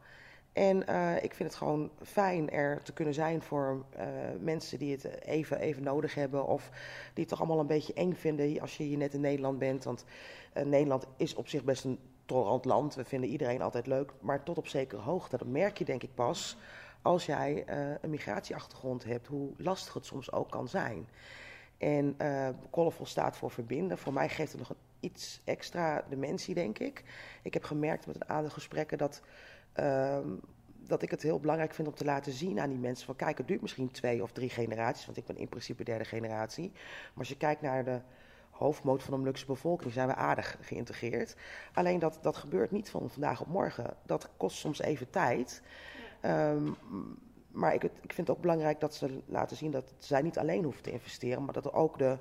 En 0.52 0.80
ik 1.22 1.34
vind 1.34 1.48
het 1.48 1.54
gewoon 1.54 1.90
fijn 2.02 2.50
er 2.50 2.82
te 2.82 2.92
kunnen 2.92 3.14
zijn 3.14 3.42
voor 3.42 3.84
mensen 4.40 4.78
die 4.78 4.92
het 4.92 5.22
even, 5.22 5.58
even 5.58 5.82
nodig 5.82 6.14
hebben. 6.14 6.46
Of 6.46 6.70
die 7.14 7.24
het 7.24 7.28
toch 7.28 7.38
allemaal 7.38 7.60
een 7.60 7.66
beetje 7.66 7.92
eng 7.92 8.12
vinden 8.12 8.60
als 8.60 8.76
je 8.76 8.82
hier 8.84 8.98
net 8.98 9.14
in 9.14 9.20
Nederland 9.20 9.58
bent. 9.58 9.84
Want 9.84 10.04
Nederland 10.64 11.06
is 11.16 11.34
op 11.34 11.48
zich 11.48 11.64
best 11.64 11.84
een 11.84 11.98
tolerant 12.26 12.64
land. 12.64 12.94
We 12.94 13.04
vinden 13.04 13.30
iedereen 13.30 13.62
altijd 13.62 13.86
leuk. 13.86 14.12
Maar 14.20 14.42
tot 14.42 14.58
op 14.58 14.68
zekere 14.68 15.00
hoogte, 15.00 15.36
dat 15.36 15.48
merk 15.48 15.78
je 15.78 15.84
denk 15.84 16.02
ik 16.02 16.14
pas 16.14 16.56
als 17.02 17.26
jij 17.26 17.64
een 18.00 18.10
migratieachtergrond 18.10 19.04
hebt, 19.04 19.26
hoe 19.26 19.50
lastig 19.56 19.94
het 19.94 20.06
soms 20.06 20.32
ook 20.32 20.50
kan 20.50 20.68
zijn. 20.68 21.08
En 21.78 22.14
uh, 22.18 22.48
Colorful 22.70 23.06
staat 23.06 23.36
voor 23.36 23.50
verbinden. 23.50 23.98
Voor 23.98 24.12
mij 24.12 24.28
geeft 24.28 24.50
het 24.50 24.60
nog 24.60 24.70
een 24.70 24.76
iets 25.00 25.40
extra 25.44 26.04
dimensie, 26.08 26.54
denk 26.54 26.78
ik. 26.78 27.04
Ik 27.42 27.54
heb 27.54 27.64
gemerkt 27.64 28.06
met 28.06 28.14
een 28.14 28.28
aantal 28.28 28.50
gesprekken 28.50 28.98
dat, 28.98 29.22
uh, 29.80 30.18
dat 30.86 31.02
ik 31.02 31.10
het 31.10 31.22
heel 31.22 31.40
belangrijk 31.40 31.74
vind 31.74 31.88
om 31.88 31.94
te 31.94 32.04
laten 32.04 32.32
zien 32.32 32.60
aan 32.60 32.68
die 32.68 32.78
mensen: 32.78 33.06
van 33.06 33.16
kijk, 33.16 33.38
het 33.38 33.48
duurt 33.48 33.60
misschien 33.60 33.90
twee 33.90 34.22
of 34.22 34.32
drie 34.32 34.50
generaties, 34.50 35.06
want 35.06 35.18
ik 35.18 35.26
ben 35.26 35.36
in 35.36 35.48
principe 35.48 35.84
derde 35.84 36.04
generatie. 36.04 36.70
Maar 36.72 37.18
als 37.18 37.28
je 37.28 37.36
kijkt 37.36 37.60
naar 37.60 37.84
de 37.84 38.00
hoofdmoot 38.50 39.02
van 39.02 39.12
de 39.12 39.18
Molukse 39.18 39.46
bevolking 39.46 39.92
zijn 39.92 40.08
we 40.08 40.14
aardig 40.14 40.58
geïntegreerd. 40.60 41.36
Alleen 41.74 41.98
dat, 41.98 42.18
dat 42.22 42.36
gebeurt 42.36 42.70
niet 42.70 42.90
van 42.90 43.10
vandaag 43.10 43.40
op 43.40 43.46
morgen. 43.46 43.96
Dat 44.06 44.28
kost 44.36 44.56
soms 44.56 44.80
even 44.80 45.10
tijd. 45.10 45.62
Um, 46.24 46.76
maar 47.50 47.74
ik, 47.74 47.82
ik, 47.82 48.12
vind 48.12 48.26
het 48.26 48.30
ook 48.30 48.42
belangrijk 48.42 48.80
dat 48.80 48.94
ze 48.94 49.22
laten 49.26 49.56
zien 49.56 49.70
dat 49.70 49.94
zij 49.98 50.22
niet 50.22 50.38
alleen 50.38 50.64
hoeven 50.64 50.82
te 50.82 50.92
investeren, 50.92 51.44
maar 51.44 51.54
dat 51.54 51.72
ook 51.72 51.98
de 51.98 52.18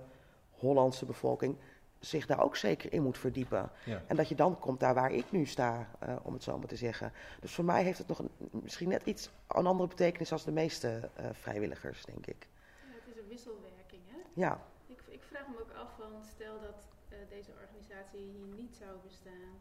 Hollandse 0.52 1.06
bevolking 1.06 1.58
zich 2.02 2.26
daar 2.26 2.44
ook 2.44 2.56
zeker 2.56 2.94
in 2.94 3.04
moet 3.04 3.18
verdiepen. 3.18 3.72
Ja. 3.86 4.02
En 4.08 4.16
dat 4.16 4.30
je 4.30 4.36
dan 4.36 4.60
komt 4.60 4.80
daar 4.80 4.94
waar 4.94 5.12
ik 5.12 5.32
nu 5.32 5.46
sta, 5.46 5.90
uh, 6.04 6.16
om 6.24 6.34
het 6.34 6.44
zo 6.44 6.58
maar 6.58 6.68
te 6.68 6.76
zeggen. 6.76 7.14
Dus 7.40 7.54
voor 7.54 7.66
mij 7.66 7.84
heeft 7.84 7.98
het 7.98 8.08
nog 8.08 8.20
een, 8.20 8.30
misschien 8.52 8.90
net 8.90 9.06
iets 9.06 9.30
een 9.48 9.66
andere 9.66 9.90
betekenis 9.90 10.32
als 10.32 10.44
de 10.44 10.52
meeste 10.52 11.10
uh, 11.20 11.26
vrijwilligers, 11.32 12.06
denk 12.06 12.26
ik. 12.26 12.48
Ja, 12.88 12.94
het 12.94 13.16
is 13.16 13.22
een 13.22 13.28
wisselwerking, 13.28 14.02
hè? 14.06 14.18
Ja. 14.34 14.62
Ik, 14.88 15.00
ik 15.08 15.24
vraag 15.24 15.48
me 15.48 15.60
ook 15.60 15.74
af 15.78 15.90
van, 15.98 16.12
stel 16.36 16.60
dat 16.62 16.88
uh, 17.10 17.18
deze 17.30 17.52
organisatie 17.62 18.20
hier 18.20 18.62
niet 18.62 18.76
zou 18.76 18.92
bestaan, 19.08 19.54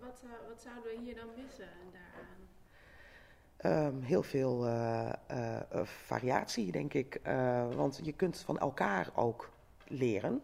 wat, 0.00 0.18
zou, 0.18 0.32
wat 0.48 0.60
zouden 0.60 0.82
we 0.82 1.00
hier 1.04 1.14
dan 1.14 1.28
missen 1.36 1.68
daaraan? 1.92 2.42
Ehm, 3.56 4.00
heel 4.00 4.22
veel 4.22 4.66
eh, 4.66 5.12
eh, 5.26 5.60
eh, 5.70 5.84
variatie, 5.84 6.72
denk 6.72 6.94
ik. 6.94 7.14
Eh, 7.22 7.74
want 7.74 8.00
je 8.02 8.12
kunt 8.12 8.38
van 8.38 8.58
elkaar 8.58 9.10
ook 9.14 9.50
leren. 9.86 10.42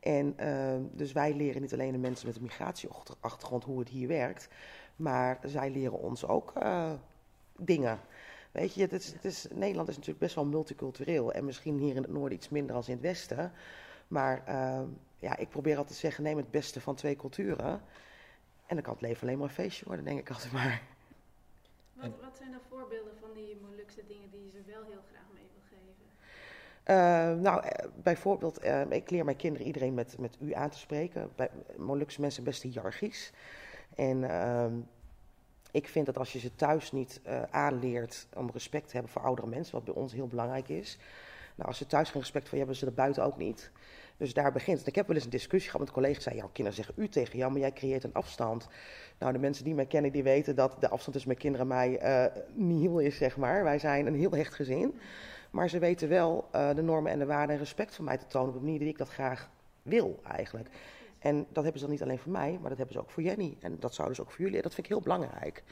En 0.00 0.32
ehm, 0.36 0.82
dus 0.92 1.12
wij 1.12 1.34
leren 1.34 1.62
niet 1.62 1.72
alleen 1.72 1.92
de 1.92 1.98
mensen 1.98 2.26
met 2.26 2.36
een 2.36 2.42
migratieachtergrond 2.42 3.64
hoe 3.64 3.78
het 3.78 3.88
hier 3.88 4.08
werkt, 4.08 4.48
maar 4.96 5.38
zij 5.42 5.70
leren 5.70 5.98
ons 5.98 6.26
ook 6.26 6.52
eh, 6.54 6.92
dingen. 7.56 8.00
Weet 8.52 8.74
je, 8.74 8.80
het 8.80 8.92
is, 8.92 9.12
het 9.12 9.24
is, 9.24 9.46
Nederland 9.52 9.88
is 9.88 9.94
natuurlijk 9.94 10.24
best 10.24 10.34
wel 10.34 10.44
multicultureel 10.44 11.32
en 11.32 11.44
misschien 11.44 11.78
hier 11.78 11.96
in 11.96 12.02
het 12.02 12.12
noorden 12.12 12.38
iets 12.38 12.48
minder 12.48 12.76
als 12.76 12.88
in 12.88 12.92
het 12.94 13.02
westen. 13.02 13.52
Maar 14.08 14.44
ehm, 14.46 14.86
ja, 15.16 15.36
ik 15.36 15.48
probeer 15.48 15.76
altijd 15.76 15.94
te 15.94 16.00
zeggen, 16.00 16.24
neem 16.24 16.36
het 16.36 16.50
beste 16.50 16.80
van 16.80 16.94
twee 16.94 17.16
culturen. 17.16 17.82
En 18.66 18.74
dan 18.74 18.82
kan 18.82 18.92
het 18.92 19.02
leven 19.02 19.22
alleen 19.22 19.38
maar 19.38 19.48
een 19.48 19.54
feestje 19.54 19.84
worden, 19.84 20.04
denk 20.04 20.18
ik 20.18 20.30
altijd 20.30 20.52
maar. 20.52 20.82
Wat, 21.94 22.10
wat 22.20 22.36
zijn 22.36 22.50
dan 22.50 22.60
voorbeelden 22.68 23.12
van 23.20 23.32
die 23.34 23.56
Molukse 23.68 24.02
dingen 24.08 24.30
die 24.30 24.50
ze 24.50 24.62
wel 24.66 24.82
heel 24.82 25.02
graag? 25.10 25.17
Uh, 26.90 26.96
nou, 27.34 27.62
eh, 27.62 27.88
bijvoorbeeld, 28.02 28.64
uh, 28.64 28.90
ik 28.90 29.10
leer 29.10 29.24
mijn 29.24 29.36
kinderen 29.36 29.66
iedereen 29.66 29.94
met, 29.94 30.18
met 30.18 30.36
u 30.40 30.52
aan 30.52 30.70
te 30.70 30.78
spreken. 30.78 31.30
Bij 31.36 31.50
Molukse 31.76 32.20
mensen 32.20 32.44
best 32.44 32.62
hiërarchisch. 32.62 33.32
En 33.94 34.22
uh, 34.22 34.64
ik 35.70 35.88
vind 35.88 36.06
dat 36.06 36.18
als 36.18 36.32
je 36.32 36.38
ze 36.38 36.54
thuis 36.54 36.92
niet 36.92 37.20
uh, 37.26 37.42
aanleert 37.50 38.26
om 38.36 38.50
respect 38.52 38.86
te 38.88 38.92
hebben 38.92 39.12
voor 39.12 39.22
oudere 39.22 39.46
mensen, 39.48 39.74
wat 39.74 39.84
bij 39.84 39.94
ons 39.94 40.12
heel 40.12 40.26
belangrijk 40.26 40.68
is. 40.68 40.98
Nou, 41.54 41.68
als 41.68 41.78
ze 41.78 41.86
thuis 41.86 42.10
geen 42.10 42.20
respect 42.20 42.48
voor 42.48 42.58
hebben, 42.58 42.76
ze 42.76 42.84
dat 42.84 42.94
buiten 42.94 43.24
ook 43.24 43.36
niet. 43.36 43.70
Dus 44.16 44.34
daar 44.34 44.52
begint 44.52 44.78
het. 44.78 44.86
Ik 44.86 44.94
heb 44.94 45.06
wel 45.06 45.16
eens 45.16 45.24
een 45.24 45.30
discussie 45.30 45.70
gehad 45.70 45.86
met 45.86 45.94
collega's. 45.94 46.22
Zei, 46.22 46.36
jouw 46.36 46.50
kinderen 46.52 46.84
zeggen 46.84 47.02
u 47.04 47.08
tegen 47.08 47.38
jou, 47.38 47.50
maar 47.52 47.60
jij 47.60 47.72
creëert 47.72 48.04
een 48.04 48.14
afstand. 48.14 48.68
Nou, 49.18 49.32
de 49.32 49.38
mensen 49.38 49.64
die 49.64 49.74
mij 49.74 49.86
kennen, 49.86 50.12
die 50.12 50.22
weten 50.22 50.54
dat 50.54 50.76
de 50.80 50.88
afstand 50.88 51.12
tussen 51.12 51.28
mijn 51.28 51.40
kinderen 51.40 51.70
en 51.70 51.76
mij 51.76 52.24
uh, 52.26 52.42
nihil 52.54 52.98
is, 52.98 53.16
zeg 53.16 53.36
maar. 53.36 53.64
Wij 53.64 53.78
zijn 53.78 54.06
een 54.06 54.14
heel 54.14 54.32
hecht 54.32 54.54
gezin. 54.54 54.98
Maar 55.58 55.68
ze 55.68 55.78
weten 55.78 56.08
wel 56.08 56.48
uh, 56.54 56.74
de 56.74 56.82
normen 56.82 57.12
en 57.12 57.18
de 57.18 57.26
waarden 57.26 57.54
en 57.54 57.60
respect 57.60 57.94
voor 57.94 58.04
mij 58.04 58.16
te 58.16 58.26
tonen 58.26 58.48
op 58.48 58.54
een 58.54 58.62
manier 58.62 58.78
die 58.78 58.88
ik 58.88 58.98
dat 58.98 59.08
graag 59.08 59.50
wil, 59.82 60.20
eigenlijk. 60.22 60.68
En 61.18 61.46
dat 61.52 61.62
hebben 61.62 61.80
ze 61.80 61.80
dan 61.80 61.90
niet 61.90 62.02
alleen 62.02 62.18
voor 62.18 62.32
mij, 62.32 62.58
maar 62.60 62.68
dat 62.68 62.78
hebben 62.78 62.94
ze 62.96 63.00
ook 63.00 63.10
voor 63.10 63.22
Jenny. 63.22 63.56
En 63.60 63.76
dat 63.80 63.94
zouden 63.94 64.16
ze 64.16 64.22
ook 64.22 64.30
voor 64.30 64.40
jullie. 64.40 64.56
En 64.56 64.62
dat 64.62 64.74
vind 64.74 64.86
ik 64.86 64.92
heel 64.92 65.02
belangrijk. 65.02 65.62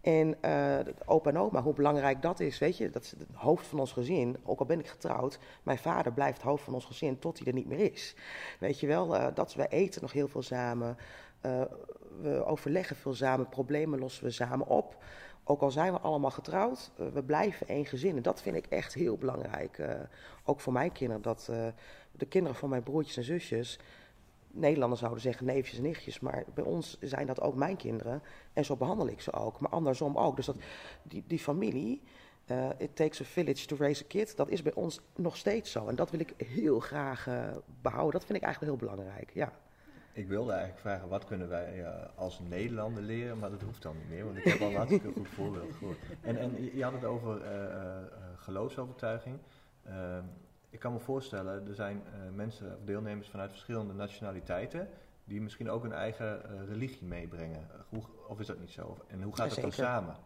En 0.00 0.36
uh, 0.44 0.78
opa 1.04 1.30
en 1.30 1.38
oma, 1.38 1.62
hoe 1.62 1.74
belangrijk 1.74 2.22
dat 2.22 2.40
is, 2.40 2.58
weet 2.58 2.76
je, 2.76 2.90
dat 2.90 3.02
is 3.02 3.10
het 3.10 3.26
hoofd 3.34 3.66
van 3.66 3.78
ons 3.78 3.92
gezin. 3.92 4.36
Ook 4.42 4.60
al 4.60 4.66
ben 4.66 4.78
ik 4.78 4.88
getrouwd, 4.88 5.38
mijn 5.62 5.78
vader 5.78 6.12
blijft 6.12 6.42
hoofd 6.42 6.64
van 6.64 6.74
ons 6.74 6.84
gezin 6.84 7.18
tot 7.18 7.38
hij 7.38 7.46
er 7.46 7.52
niet 7.52 7.68
meer 7.68 7.92
is. 7.92 8.14
Weet 8.60 8.80
je 8.80 8.86
wel, 8.86 9.14
uh, 9.14 9.26
dat 9.34 9.54
we 9.54 9.68
eten 9.68 10.02
nog 10.02 10.12
heel 10.12 10.28
veel 10.28 10.42
samen, 10.42 10.96
we 12.20 12.44
overleggen 12.44 12.96
veel 12.96 13.14
samen, 13.14 13.48
problemen 13.48 13.98
lossen 13.98 14.24
we 14.24 14.30
samen 14.30 14.66
op. 14.66 14.96
Ook 15.50 15.62
al 15.62 15.70
zijn 15.70 15.92
we 15.92 15.98
allemaal 15.98 16.30
getrouwd, 16.30 16.90
we 17.12 17.22
blijven 17.22 17.68
één 17.68 17.86
gezin. 17.86 18.16
En 18.16 18.22
dat 18.22 18.42
vind 18.42 18.56
ik 18.56 18.66
echt 18.66 18.94
heel 18.94 19.16
belangrijk. 19.16 19.82
ook 20.44 20.60
voor 20.60 20.72
mijn 20.72 20.92
kinderen, 20.92 21.22
dat 21.22 21.50
de 22.12 22.26
kinderen 22.26 22.58
van 22.58 22.68
mijn 22.68 22.82
broertjes 22.82 23.16
en 23.16 23.24
zusjes 23.24 23.78
Nederlanders 24.52 25.00
zouden 25.00 25.22
zeggen 25.22 25.46
neefjes 25.46 25.76
en 25.76 25.82
nichtjes, 25.82 26.20
maar 26.20 26.44
bij 26.54 26.64
ons 26.64 26.98
zijn 27.00 27.26
dat 27.26 27.40
ook 27.40 27.54
mijn 27.54 27.76
kinderen. 27.76 28.22
En 28.52 28.64
zo 28.64 28.76
behandel 28.76 29.08
ik 29.08 29.20
ze 29.20 29.32
ook, 29.32 29.60
maar 29.60 29.70
andersom 29.70 30.16
ook. 30.16 30.36
Dus 30.36 30.46
dat, 30.46 30.56
die, 31.02 31.24
die 31.26 31.38
familie, 31.38 32.02
it 32.78 32.96
takes 32.96 33.20
a 33.20 33.24
village 33.24 33.66
to 33.66 33.76
raise 33.76 34.04
a 34.04 34.06
kid, 34.08 34.36
dat 34.36 34.48
is 34.48 34.62
bij 34.62 34.74
ons 34.74 35.00
nog 35.16 35.36
steeds 35.36 35.70
zo. 35.70 35.86
En 35.86 35.94
dat 35.94 36.10
wil 36.10 36.20
ik 36.20 36.34
heel 36.36 36.80
graag 36.80 37.28
behouden. 37.82 38.12
Dat 38.12 38.24
vind 38.24 38.38
ik 38.38 38.44
eigenlijk 38.44 38.72
heel 38.72 38.88
belangrijk, 38.88 39.30
ja. 39.34 39.52
Ik 40.12 40.28
wilde 40.28 40.50
eigenlijk 40.50 40.80
vragen, 40.80 41.08
wat 41.08 41.24
kunnen 41.24 41.48
wij 41.48 41.80
uh, 41.80 41.88
als 42.14 42.40
Nederlander 42.40 43.02
leren, 43.02 43.38
maar 43.38 43.50
dat 43.50 43.62
hoeft 43.62 43.82
dan 43.82 43.96
niet 43.96 44.08
meer, 44.08 44.24
want 44.24 44.36
ik 44.36 44.44
heb 44.44 44.60
al 44.60 44.68
een 44.68 44.76
hartstikke 44.76 45.12
goed 45.12 45.28
voorbeeld 45.28 45.72
gehoord. 45.72 45.98
En, 46.20 46.38
en 46.38 46.76
je 46.76 46.82
had 46.82 46.92
het 46.92 47.04
over 47.04 47.42
geloofsovertuiging. 48.36 49.38
Ehm, 49.84 50.24
ik 50.70 50.78
kan 50.78 50.92
me 50.92 50.98
voorstellen, 50.98 51.68
er 51.68 51.74
zijn 51.74 52.02
mensen 52.34 52.76
of 52.76 52.84
deelnemers 52.84 53.28
vanuit 53.28 53.50
verschillende 53.50 53.94
nationaliteiten 53.94 54.88
die 55.24 55.40
misschien 55.40 55.70
ook 55.70 55.84
een 55.84 55.92
eigen 55.92 56.42
religie 56.66 57.06
meebrengen. 57.06 57.66
Hoe, 57.88 58.02
of 58.28 58.40
is 58.40 58.46
dat 58.46 58.58
niet 58.58 58.70
zo? 58.70 58.98
En 59.08 59.22
hoe 59.22 59.36
gaat 59.36 59.50
dat 59.50 59.60
dan 59.60 59.72
samen? 59.72 60.16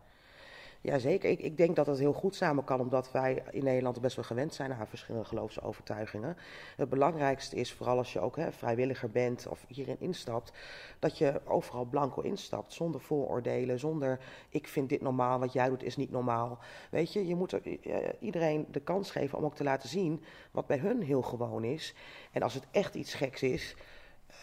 Jazeker, 0.85 1.31
ik, 1.31 1.41
ik 1.41 1.57
denk 1.57 1.77
dat 1.77 1.87
het 1.87 1.99
heel 1.99 2.13
goed 2.13 2.35
samen 2.35 2.65
kan, 2.65 2.81
omdat 2.81 3.13
wij 3.13 3.43
in 3.51 3.65
Nederland 3.65 4.01
best 4.01 4.17
wel 4.17 4.25
gewend 4.25 4.55
zijn 4.55 4.73
aan 4.73 4.87
verschillende 4.87 5.27
geloofsovertuigingen. 5.27 6.37
Het 6.77 6.89
belangrijkste 6.89 7.57
is, 7.57 7.73
vooral 7.73 7.99
als 7.99 8.13
je 8.13 8.21
ook 8.21 8.37
hè, 8.37 8.53
vrijwilliger 8.53 9.11
bent 9.11 9.47
of 9.49 9.65
hierin 9.69 9.97
instapt, 10.01 10.53
dat 10.99 11.19
je 11.19 11.41
overal 11.45 11.85
blanco 11.85 12.21
instapt, 12.21 12.73
zonder 12.73 13.01
vooroordelen, 13.01 13.79
zonder 13.79 14.21
ik 14.49 14.69
vind 14.69 14.89
dit 14.89 15.01
normaal, 15.01 15.39
wat 15.39 15.53
jij 15.53 15.69
doet 15.69 15.83
is 15.83 15.97
niet 15.97 16.11
normaal. 16.11 16.59
Weet 16.91 17.13
je, 17.13 17.27
je 17.27 17.35
moet 17.35 17.67
uh, 17.67 17.97
iedereen 18.21 18.67
de 18.71 18.81
kans 18.81 19.11
geven 19.11 19.39
om 19.39 19.45
ook 19.45 19.55
te 19.55 19.65
laten 19.65 19.89
zien 19.89 20.23
wat 20.51 20.67
bij 20.67 20.79
hun 20.79 21.03
heel 21.03 21.23
gewoon 21.23 21.65
is. 21.65 21.95
En 22.33 22.43
als 22.43 22.55
het 22.55 22.67
echt 22.71 22.95
iets 22.95 23.15
geks 23.15 23.43
is, 23.43 23.77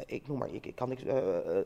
ik 0.06 0.28
noem 0.28 0.38
maar, 0.38 0.54
ik, 0.54 0.66
ik 0.66 0.76
kan 0.76 0.90
niks, 0.90 1.04
uh, 1.04 1.16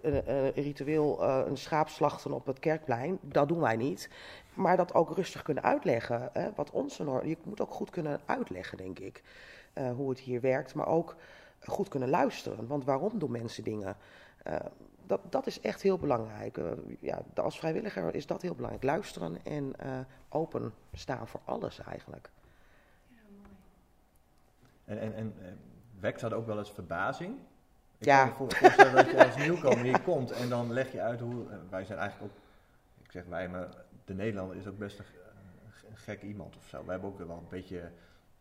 een, 0.02 0.30
een, 0.30 0.52
ritueel 0.52 1.24
uh, 1.24 1.42
een 1.46 1.58
schaap 1.58 1.90
slachten 1.90 2.32
op 2.32 2.46
het 2.46 2.60
kerkplein, 2.60 3.20
dat 3.22 3.48
doen 3.48 3.60
wij 3.60 3.76
niet. 3.76 4.10
Maar 4.54 4.78
dat 4.78 4.94
ook 4.94 5.16
rustig 5.16 5.42
kunnen 5.42 5.64
uitleggen, 5.64 6.30
hè, 6.34 6.50
wat 6.56 6.72
onze 6.72 7.04
norm, 7.04 7.28
je 7.28 7.38
moet 7.44 7.62
ook 7.62 7.74
goed 7.74 7.90
kunnen 7.90 8.20
uitleggen, 8.26 8.78
denk 8.78 9.00
ik, 9.00 9.24
uh, 9.74 9.92
hoe 9.92 10.10
het 10.10 10.20
hier 10.20 10.42
werkt, 10.42 10.76
maar 10.76 10.88
ook 10.88 11.16
goed 11.60 11.88
kunnen 11.88 12.10
luisteren. 12.10 12.68
Want 12.68 12.86
waarom 12.86 13.20
doen 13.20 13.32
mensen 13.32 13.64
dingen? 13.64 13.98
dat, 15.06 15.22
dat 15.30 15.48
is 15.48 15.60
echt 15.62 15.82
heel 15.82 15.98
belangrijk. 15.98 16.60
ja, 17.00 17.22
als 17.36 17.60
vrijwilliger 17.60 18.16
is 18.16 18.26
dat 18.26 18.42
heel 18.42 18.56
belangrijk. 18.56 18.84
Luisteren 18.84 19.38
en 19.44 19.74
open 20.30 20.74
staan 20.94 21.28
voor 21.28 21.40
alles 21.46 21.80
eigenlijk. 21.80 22.30
Ja, 23.08 23.16
mooi. 23.38 23.50
En, 24.86 25.14
en, 25.14 25.14
en 25.14 25.60
wekt 26.00 26.20
dat 26.20 26.34
ook 26.34 26.46
wel 26.46 26.58
eens 26.58 26.72
verbazing? 26.72 27.38
Ik 27.98 28.06
ja. 28.06 28.28
kan 28.28 28.48
me 28.48 28.56
voorstellen 28.56 28.96
dat 28.96 29.10
je 29.10 29.26
als 29.26 29.36
nieuwkomer 29.36 29.84
hier 29.84 30.02
komt 30.02 30.32
en 30.32 30.50
dan 30.50 30.74
leg 30.74 30.92
je 30.92 31.02
uit 31.02 31.20
hoe... 31.20 31.46
Wij 31.70 31.86
zijn 31.86 32.00
eigenlijk 32.00 32.32
ook, 32.32 32.40
ik 33.04 33.12
zeg 33.12 33.24
wij, 33.30 33.48
maar 33.48 33.68
de 34.06 34.14
Nederlander 34.14 34.58
is 34.58 34.68
ook 34.68 34.78
best 34.78 35.00
een, 35.00 35.06
een 35.90 35.98
gek 35.98 36.22
iemand 36.22 36.58
of 36.58 36.68
zo. 36.68 36.78
Wij 36.84 36.92
hebben 36.92 37.10
ook 37.10 37.18
wel 37.18 37.38
een 37.38 37.50
beetje, 37.50 37.90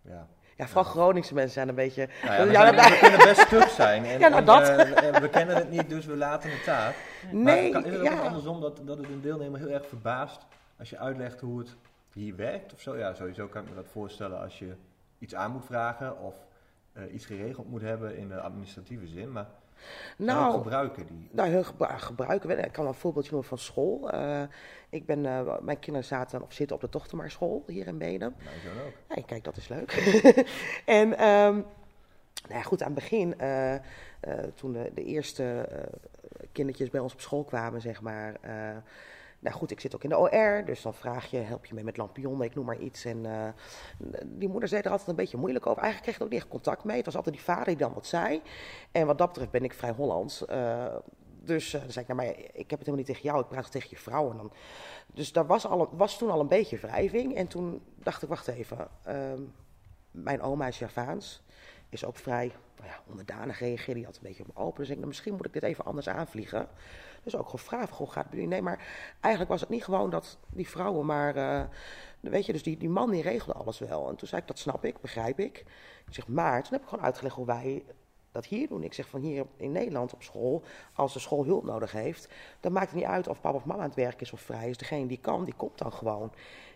ja... 0.02 0.26
Ja, 0.56 0.66
vooral 0.66 0.84
Groningse 0.84 1.34
mensen 1.34 1.52
zijn 1.52 1.68
een 1.68 1.74
beetje... 1.74 2.08
Nou 2.22 2.34
ja, 2.34 2.46
we, 2.46 2.52
ja, 2.52 2.82
zijn, 2.82 2.92
we 2.92 2.98
kunnen 2.98 3.58
best 3.58 3.74
zijn. 3.74 4.04
En, 4.04 4.18
ja, 4.18 4.28
nou 4.28 4.44
dat. 4.44 4.68
En, 4.68 5.14
uh, 5.14 5.20
we 5.20 5.28
kennen 5.28 5.56
het 5.56 5.70
niet, 5.70 5.88
dus 5.88 6.06
we 6.06 6.16
laten 6.16 6.50
het 6.50 6.64
daar. 6.64 6.94
Nee, 7.30 7.72
maar 7.72 7.82
kan, 7.82 7.92
is 7.92 7.98
het 7.98 8.12
ook 8.12 8.20
andersom 8.20 8.60
dat, 8.60 8.80
dat 8.84 8.98
het 8.98 9.06
een 9.06 9.20
deelnemer 9.20 9.60
heel 9.60 9.68
erg 9.68 9.86
verbaast 9.86 10.46
als 10.78 10.90
je 10.90 10.98
uitlegt 10.98 11.40
hoe 11.40 11.58
het 11.58 11.76
hier 12.12 12.36
werkt 12.36 12.72
of 12.72 12.80
zo? 12.80 12.96
Ja, 12.96 13.14
sowieso 13.14 13.46
kan 13.46 13.62
ik 13.62 13.68
me 13.68 13.74
dat 13.74 13.88
voorstellen 13.92 14.40
als 14.40 14.58
je 14.58 14.74
iets 15.18 15.34
aan 15.34 15.50
moet 15.50 15.64
vragen 15.64 16.20
of 16.20 16.34
uh, 16.96 17.14
iets 17.14 17.26
geregeld 17.26 17.68
moet 17.68 17.80
hebben 17.80 18.16
in 18.16 18.28
de 18.28 18.40
administratieve 18.40 19.07
zin, 19.07 19.33
maar 19.33 19.46
nou, 20.16 20.52
gebruiken 20.52 21.07
die? 21.07 21.28
Nou, 21.33 21.48
heel 21.48 21.64
gebru 21.64 21.98
gebruiken 21.98 22.48
we. 22.48 22.54
Ik 22.54 22.72
kan 22.72 22.85
wel 22.85 22.92
een 22.92 22.98
voorbeeldje 22.98 23.30
noemen 23.30 23.48
van 23.48 23.59
school. 23.59 24.14
Uh, 24.14 24.42
ik 24.88 25.07
ben, 25.07 25.24
uh, 25.24 25.59
mijn 25.61 25.78
kinderen 25.78 26.09
zaten 26.09 26.42
of 26.42 26.52
zitten 26.52 26.76
op 26.76 26.83
de 26.83 26.88
Tochtemaarschool 26.88 27.64
hier 27.66 27.87
in 27.87 27.98
Benum. 27.98 28.18
Nou, 28.18 28.87
ook. 28.87 29.16
Ja, 29.16 29.22
kijk, 29.22 29.44
dat 29.44 29.57
is 29.57 29.68
leuk. 29.68 29.92
en 30.85 31.07
um, 31.07 31.64
nou 32.48 32.54
ja, 32.54 32.62
goed, 32.62 32.83
aan 32.83 32.92
het 32.92 33.00
begin, 33.00 33.35
toen 34.54 34.72
de, 34.72 34.90
de 34.94 35.04
eerste 35.04 35.68
kindertjes 36.52 36.90
bij 36.90 37.00
ons 37.00 37.12
op 37.12 37.20
school 37.20 37.44
kwamen, 37.44 37.80
zeg 37.80 38.00
maar... 38.00 38.40
Nou 39.44 39.57
goed, 39.57 39.70
ik 39.70 39.80
zit 39.80 39.94
ook 39.94 40.02
in 40.02 40.09
de 40.09 40.18
OR, 40.18 40.62
dus 40.64 40.83
dan 40.83 40.94
vraag 40.94 41.30
je, 41.30 41.37
help 41.37 41.66
je 41.66 41.74
mee 41.74 41.85
met 41.85 41.96
lampionnen, 41.96 42.46
ik 42.46 42.54
noem 42.54 42.64
maar 42.64 42.78
iets. 42.78 43.04
En 43.04 43.24
uh, 43.24 43.48
die 44.24 44.48
moeder 44.48 44.68
zei 44.68 44.83
er 44.83 44.90
altijd 44.90 45.09
een 45.09 45.14
beetje 45.16 45.37
moeilijk 45.37 45.66
over. 45.66 45.83
Eigenlijk 45.83 46.02
kreeg 46.02 46.16
ik 46.16 46.22
ook 46.22 46.33
niet 46.33 46.40
echt 46.40 46.50
contact 46.50 46.85
mee. 46.85 46.96
Het 46.96 47.04
was 47.04 47.16
altijd 47.16 47.35
die 47.35 47.44
vader 47.44 47.64
die 47.64 47.76
dan 47.76 47.94
wat 47.94 48.07
zei. 48.07 48.42
En 48.92 49.07
wat 49.07 49.18
dat 49.18 49.28
betreft 49.28 49.50
ben 49.50 49.64
ik 49.64 49.74
vrij 49.74 49.90
Hollands. 49.90 50.44
Uh, 50.50 50.96
dus 51.40 51.74
uh, 51.74 51.80
dan 51.80 51.90
zei 51.90 52.07
ik, 52.09 52.14
nou, 52.14 52.26
maar 52.28 52.38
ik 52.38 52.70
heb 52.70 52.78
het 52.78 52.78
helemaal 52.78 52.96
niet 52.96 53.07
tegen 53.07 53.22
jou, 53.22 53.40
ik 53.40 53.48
praat 53.48 53.70
tegen 53.70 53.90
je 53.90 53.96
vrouw. 53.96 54.30
En 54.30 54.37
dan, 54.37 54.52
dus 55.07 55.33
daar 55.33 55.46
was, 55.46 55.66
al, 55.66 55.88
was 55.92 56.18
toen 56.18 56.30
al 56.30 56.40
een 56.40 56.48
beetje 56.48 56.78
wrijving. 56.78 57.35
En 57.35 57.46
toen 57.46 57.83
dacht 57.94 58.22
ik, 58.22 58.28
wacht 58.28 58.48
even, 58.48 58.88
mijn 60.11 60.42
oma 60.42 60.66
is 60.66 60.78
Javaans, 60.78 61.43
is 61.94 62.04
ook 62.04 62.16
vrij 62.16 62.52
nou 62.76 62.88
ja, 62.88 63.00
onderdanig 63.11 63.59
reageerde. 63.59 63.94
Die 63.94 64.04
had 64.04 64.16
een 64.16 64.22
beetje 64.22 64.44
om 64.44 64.62
open. 64.64 64.80
Dus 64.80 64.88
ik 64.88 64.96
nou, 64.96 65.07
misschien 65.07 65.35
moet 65.35 65.46
ik 65.46 65.52
dit 65.52 65.62
even 65.62 65.85
anders 65.85 66.09
aanvliegen. 66.09 66.68
Dus 67.22 67.37
ook 67.37 67.48
gevraagd, 67.48 67.90
hoe 67.90 68.11
gaat 68.11 68.26
het 68.30 68.46
Nee, 68.46 68.62
maar 68.62 68.87
eigenlijk 69.20 69.50
was 69.50 69.61
het 69.61 69.70
niet 69.70 69.85
gewoon 69.85 70.11
dat 70.11 70.38
die 70.48 70.68
vrouwen 70.68 71.07
maar... 71.07 71.37
Uh, 71.37 71.62
weet 72.20 72.46
je, 72.46 72.52
dus 72.52 72.62
die, 72.62 72.76
die 72.76 72.88
man 72.88 73.11
die 73.11 73.22
regelde 73.22 73.52
alles 73.59 73.78
wel. 73.78 74.09
En 74.09 74.16
toen 74.16 74.28
zei 74.28 74.40
ik, 74.40 74.46
dat 74.46 74.59
snap 74.59 74.85
ik, 74.85 75.00
begrijp 75.00 75.38
ik. 75.38 75.59
Ik 76.07 76.14
zeg, 76.14 76.28
maar 76.28 76.62
toen 76.62 76.72
heb 76.72 76.83
ik 76.83 76.88
gewoon 76.88 77.04
uitgelegd 77.04 77.35
hoe 77.35 77.46
wij 77.46 77.85
dat 78.35 78.46
hier 78.46 78.68
doen. 78.68 78.83
Ik 78.83 78.92
zeg 78.92 79.09
van 79.09 79.20
hier 79.20 79.46
in 79.57 79.72
Nederland 79.72 80.14
op 80.14 80.22
school, 80.22 80.62
als 80.94 81.12
de 81.12 81.18
school 81.18 81.44
hulp 81.44 81.64
nodig 81.64 81.92
heeft, 81.92 82.28
dan 82.61 82.72
maakt 82.72 82.87
het 82.87 82.94
niet 82.94 83.04
uit 83.04 83.28
of 83.28 83.40
papa 83.40 83.57
of 83.57 83.64
mama 83.64 83.83
aan 83.83 83.88
het 83.88 83.94
werk 83.94 84.20
is 84.20 84.33
of 84.33 84.40
vrij 84.40 84.68
is. 84.68 84.76
Degene 84.76 85.07
die 85.07 85.18
kan, 85.18 85.44
die 85.44 85.54
komt 85.54 85.78
dan 85.78 85.92
gewoon. 85.92 86.33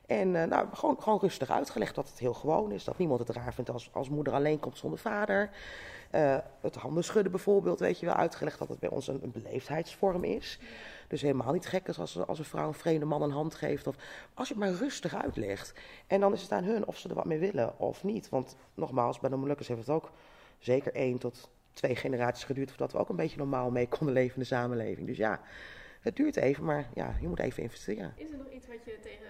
En 0.08 0.34
uh, 0.34 0.44
nou, 0.44 0.68
gewoon, 0.72 1.02
gewoon 1.02 1.18
rustig 1.18 1.50
uitgelegd 1.50 1.94
dat 1.94 2.08
het 2.08 2.18
heel 2.18 2.34
gewoon 2.34 2.72
is. 2.72 2.84
Dat 2.84 2.98
niemand 2.98 3.20
het 3.20 3.36
raar 3.36 3.54
vindt 3.54 3.70
als, 3.70 3.90
als 3.92 4.08
moeder 4.08 4.32
alleen 4.32 4.58
komt 4.58 4.78
zonder 4.78 4.98
vader. 4.98 5.50
Uh, 6.14 6.36
het 6.60 6.74
handen 6.74 7.04
schudden 7.04 7.32
bijvoorbeeld, 7.32 7.80
weet 7.80 8.00
je 8.00 8.06
wel, 8.06 8.14
uitgelegd 8.14 8.58
dat 8.58 8.68
het 8.68 8.78
bij 8.78 8.88
ons 8.88 9.08
een, 9.08 9.22
een 9.22 9.32
beleefdheidsvorm 9.32 10.24
is. 10.24 10.58
Dus 11.08 11.22
helemaal 11.22 11.52
niet 11.52 11.66
gek 11.66 11.88
is 11.88 11.98
als, 11.98 12.26
als 12.26 12.38
een 12.38 12.44
vrouw 12.44 12.66
een 12.66 12.74
vreemde 12.74 13.04
man 13.04 13.22
een 13.22 13.30
hand 13.30 13.54
geeft. 13.54 13.86
Of 13.86 13.96
als 14.34 14.48
je 14.48 14.54
het 14.54 14.62
maar 14.62 14.72
rustig 14.72 15.14
uitlegt. 15.14 15.72
En 16.06 16.20
dan 16.20 16.32
is 16.32 16.42
het 16.42 16.52
aan 16.52 16.64
hun 16.64 16.86
of 16.86 16.98
ze 16.98 17.08
er 17.08 17.14
wat 17.14 17.24
mee 17.24 17.38
willen 17.38 17.78
of 17.78 18.04
niet. 18.04 18.28
Want 18.28 18.56
nogmaals, 18.74 19.20
bij 19.20 19.30
de 19.30 19.36
Molukkers 19.36 19.68
heeft 19.68 19.80
het 19.80 19.90
ook 19.90 20.10
zeker 20.58 20.94
één 20.94 21.18
tot 21.18 21.50
twee 21.72 21.96
generaties 21.96 22.44
geduurd... 22.44 22.68
voordat 22.68 22.92
we 22.92 22.98
ook 22.98 23.08
een 23.08 23.16
beetje 23.16 23.38
normaal 23.38 23.70
mee 23.70 23.88
konden 23.88 24.14
leven 24.14 24.34
in 24.34 24.40
de 24.40 24.46
samenleving. 24.46 25.06
Dus 25.06 25.16
ja, 25.16 25.40
het 26.00 26.16
duurt 26.16 26.36
even, 26.36 26.64
maar 26.64 26.88
ja, 26.94 27.16
je 27.20 27.28
moet 27.28 27.40
even 27.40 27.62
investeren. 27.62 28.12
Is 28.16 28.30
er 28.30 28.38
nog 28.38 28.50
iets 28.50 28.66
wat 28.66 28.84
je 28.84 28.98
tegen 29.02 29.26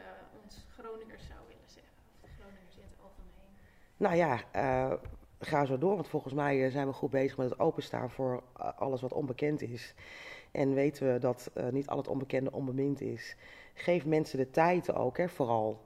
Groningers 0.79 1.27
zou 1.27 1.41
willen 1.47 1.63
zeggen? 1.67 1.93
Of 2.23 2.31
de 2.31 2.37
Groningers 2.39 2.77
in 2.77 2.83
het 2.83 2.99
algemeen? 3.03 3.57
Nou 3.97 4.17
ja, 4.17 4.41
uh, 4.57 4.93
ga 5.39 5.65
zo 5.65 5.79
door. 5.79 5.95
Want 5.95 6.09
volgens 6.09 6.35
mij 6.35 6.71
zijn 6.71 6.87
we 6.87 6.93
goed 6.93 7.11
bezig 7.11 7.37
met 7.37 7.51
het 7.51 7.59
openstaan 7.59 8.11
voor 8.11 8.43
alles 8.77 9.01
wat 9.01 9.13
onbekend 9.13 9.63
is. 9.63 9.95
En 10.51 10.75
weten 10.75 11.13
we 11.13 11.19
dat 11.19 11.51
niet 11.71 11.89
al 11.89 11.97
het 11.97 12.09
onbekende 12.09 12.53
onbemind 12.53 13.01
is. 13.01 13.37
Geef 13.75 14.07
mensen 14.07 14.39
de 14.39 14.51
tijd 14.51 14.93
ook, 14.93 15.17
hè, 15.17 15.29
vooral. 15.29 15.81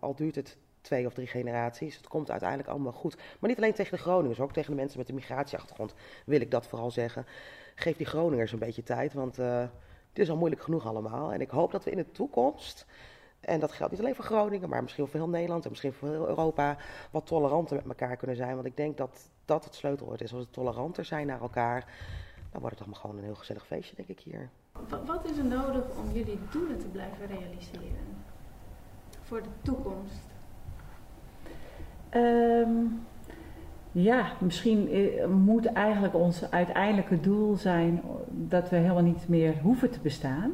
Al 0.00 0.14
duurt 0.14 0.34
het 0.34 0.58
twee 0.80 1.06
of 1.06 1.14
drie 1.14 1.26
generaties. 1.26 1.96
Het 1.96 2.08
komt 2.08 2.30
uiteindelijk 2.30 2.68
allemaal 2.68 2.92
goed. 2.92 3.16
Maar 3.16 3.48
niet 3.48 3.58
alleen 3.58 3.72
tegen 3.72 3.96
de 3.96 4.02
Groningers, 4.02 4.40
ook 4.40 4.52
tegen 4.52 4.70
de 4.70 4.76
mensen 4.76 4.98
met 4.98 5.08
een 5.08 5.14
migratieachtergrond 5.14 5.94
wil 6.26 6.40
ik 6.40 6.50
dat 6.50 6.66
vooral 6.66 6.90
zeggen. 6.90 7.26
Geef 7.74 7.96
die 7.96 8.06
Groningers 8.06 8.52
een 8.52 8.58
beetje 8.58 8.82
tijd, 8.82 9.12
want 9.12 9.36
het 9.36 9.70
is 10.12 10.30
al 10.30 10.36
moeilijk 10.36 10.62
genoeg 10.62 10.86
allemaal. 10.86 11.32
En 11.32 11.40
ik 11.40 11.50
hoop 11.50 11.70
dat 11.70 11.84
we 11.84 11.90
in 11.90 11.96
de 11.96 12.10
toekomst, 12.10 12.86
en 13.46 13.60
dat 13.60 13.72
geldt 13.72 13.92
niet 13.92 14.00
alleen 14.00 14.14
voor 14.14 14.24
Groningen, 14.24 14.68
maar 14.68 14.82
misschien 14.82 15.06
voor 15.06 15.20
heel 15.20 15.28
Nederland 15.28 15.64
en 15.64 15.70
misschien 15.70 15.92
voor 15.92 16.08
heel 16.08 16.28
Europa, 16.28 16.76
wat 17.10 17.26
toleranter 17.26 17.76
met 17.76 17.86
elkaar 17.86 18.16
kunnen 18.16 18.36
zijn. 18.36 18.54
Want 18.54 18.66
ik 18.66 18.76
denk 18.76 18.96
dat 18.96 19.30
dat 19.44 19.64
het 19.64 19.74
sleutelwoord 19.74 20.20
is. 20.20 20.32
Als 20.34 20.44
we 20.44 20.50
toleranter 20.50 21.04
zijn 21.04 21.26
naar 21.26 21.40
elkaar, 21.40 21.84
dan 22.50 22.60
wordt 22.60 22.78
het 22.78 22.80
allemaal 22.80 23.00
gewoon 23.00 23.16
een 23.18 23.24
heel 23.24 23.34
gezellig 23.34 23.66
feestje, 23.66 23.96
denk 23.96 24.08
ik 24.08 24.20
hier. 24.20 24.48
Wat 25.06 25.30
is 25.30 25.38
er 25.38 25.44
nodig 25.44 25.84
om 26.04 26.12
jullie 26.12 26.38
doelen 26.50 26.78
te 26.78 26.86
blijven 26.86 27.26
realiseren? 27.26 28.22
Voor 29.22 29.42
de 29.42 29.48
toekomst? 29.62 30.26
Um, 32.10 33.06
ja, 33.92 34.32
misschien 34.40 34.88
moet 35.44 35.66
eigenlijk 35.66 36.14
ons 36.14 36.50
uiteindelijke 36.50 37.20
doel 37.20 37.56
zijn 37.56 38.02
dat 38.28 38.68
we 38.68 38.76
helemaal 38.76 39.02
niet 39.02 39.28
meer 39.28 39.58
hoeven 39.62 39.90
te 39.90 40.00
bestaan. 40.00 40.52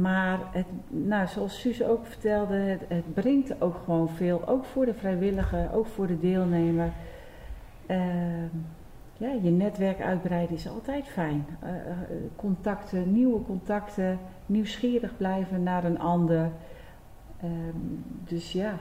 Maar 0.00 0.38
het, 0.52 0.66
nou, 0.88 1.26
zoals 1.26 1.60
Suus 1.60 1.82
ook 1.82 2.06
vertelde, 2.06 2.54
het, 2.54 2.80
het, 2.88 3.14
brengt 3.14 3.62
ook 3.62 3.76
gewoon 3.84 4.08
veel, 4.08 4.48
ook 4.48 4.64
voor 4.64 4.84
de 4.84 4.94
vrijwilliger, 4.94 5.72
ook 5.72 5.86
voor 5.86 6.06
de 6.06 6.20
deelnemer. 6.20 6.92
Uh, 7.86 7.96
ja, 9.16 9.32
je 9.42 9.50
netwerk 9.50 10.00
uitbreiden 10.00 10.56
is 10.56 10.68
altijd 10.68 11.08
fijn. 11.08 11.46
Uh, 11.64 11.70
contacten, 12.36 13.12
nieuwe 13.12 13.42
contacten, 13.42 14.18
nieuwsgierig 14.46 15.16
blijven 15.16 15.62
naar 15.62 15.84
een 15.84 16.00
ander. 16.00 16.50
Uh, 17.44 17.50
dus 18.24 18.52
ja, 18.52 18.72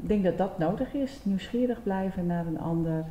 ik 0.00 0.08
denk 0.08 0.24
dat 0.24 0.38
dat 0.38 0.58
nodig 0.58 0.94
is. 0.94 1.20
Nieuwsgierig 1.22 1.82
blijven 1.82 2.26
naar 2.26 2.46
een 2.46 2.60
ander. 2.60 3.04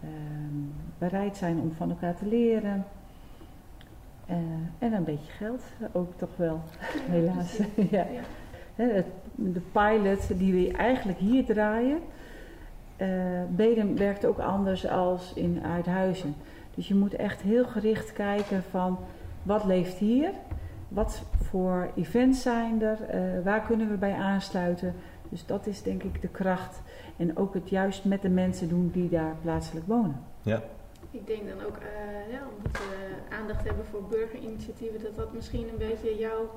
Ehm, 0.00 0.58
bereid 0.98 1.36
zijn 1.36 1.60
om 1.60 1.72
van 1.72 1.90
elkaar 1.90 2.14
te 2.14 2.26
leren. 2.26 2.84
Uh, 4.30 4.36
en 4.78 4.92
een 4.92 5.04
beetje 5.04 5.32
geld 5.32 5.62
ook 5.92 6.12
toch 6.16 6.36
wel, 6.36 6.60
helaas. 7.10 7.58
ja. 7.90 8.06
De 9.34 9.60
pilot 9.72 10.38
die 10.38 10.52
we 10.52 10.76
eigenlijk 10.76 11.18
hier 11.18 11.44
draaien, 11.44 11.98
uh, 12.96 13.08
Bedem 13.48 13.96
werkt 13.96 14.26
ook 14.26 14.38
anders 14.38 14.88
als 14.88 15.32
in 15.34 15.62
Uithuizen. 15.64 16.34
Dus 16.74 16.88
je 16.88 16.94
moet 16.94 17.14
echt 17.14 17.40
heel 17.40 17.64
gericht 17.64 18.12
kijken 18.12 18.62
van 18.70 18.98
wat 19.42 19.64
leeft 19.64 19.96
hier, 19.96 20.30
wat 20.88 21.22
voor 21.42 21.90
events 21.96 22.42
zijn 22.42 22.82
er, 22.82 22.98
uh, 23.14 23.44
waar 23.44 23.60
kunnen 23.60 23.90
we 23.90 23.96
bij 23.96 24.14
aansluiten. 24.14 24.94
Dus 25.28 25.46
dat 25.46 25.66
is 25.66 25.82
denk 25.82 26.02
ik 26.02 26.20
de 26.20 26.28
kracht. 26.28 26.82
En 27.16 27.36
ook 27.36 27.54
het 27.54 27.68
juist 27.68 28.04
met 28.04 28.22
de 28.22 28.28
mensen 28.28 28.68
doen 28.68 28.90
die 28.92 29.08
daar 29.08 29.34
plaatselijk 29.42 29.86
wonen. 29.86 30.20
Ja. 30.42 30.62
Ik 31.14 31.26
denk 31.26 31.48
dan 31.48 31.66
ook, 31.66 31.76
uh, 31.76 32.32
ja, 32.32 32.40
omdat 32.56 32.82
we 32.82 33.14
aandacht 33.30 33.64
hebben 33.64 33.84
voor 33.84 34.02
burgerinitiatieven, 34.02 35.02
dat 35.02 35.16
dat 35.16 35.32
misschien 35.32 35.68
een 35.68 35.78
beetje 35.78 36.16
jouw 36.16 36.50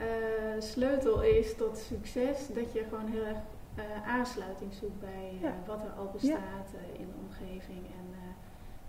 uh, 0.00 0.06
sleutel 0.58 1.22
is 1.22 1.56
tot 1.56 1.78
succes. 1.78 2.48
Dat 2.54 2.72
je 2.72 2.84
gewoon 2.88 3.06
heel 3.06 3.24
erg 3.24 3.38
uh, 3.78 4.08
aansluiting 4.08 4.72
zoekt 4.72 5.00
bij 5.00 5.38
ja. 5.40 5.54
wat 5.66 5.82
er 5.82 5.90
al 5.98 6.10
bestaat 6.12 6.68
ja. 6.72 6.98
in 6.98 7.06
de 7.06 7.14
omgeving. 7.28 7.84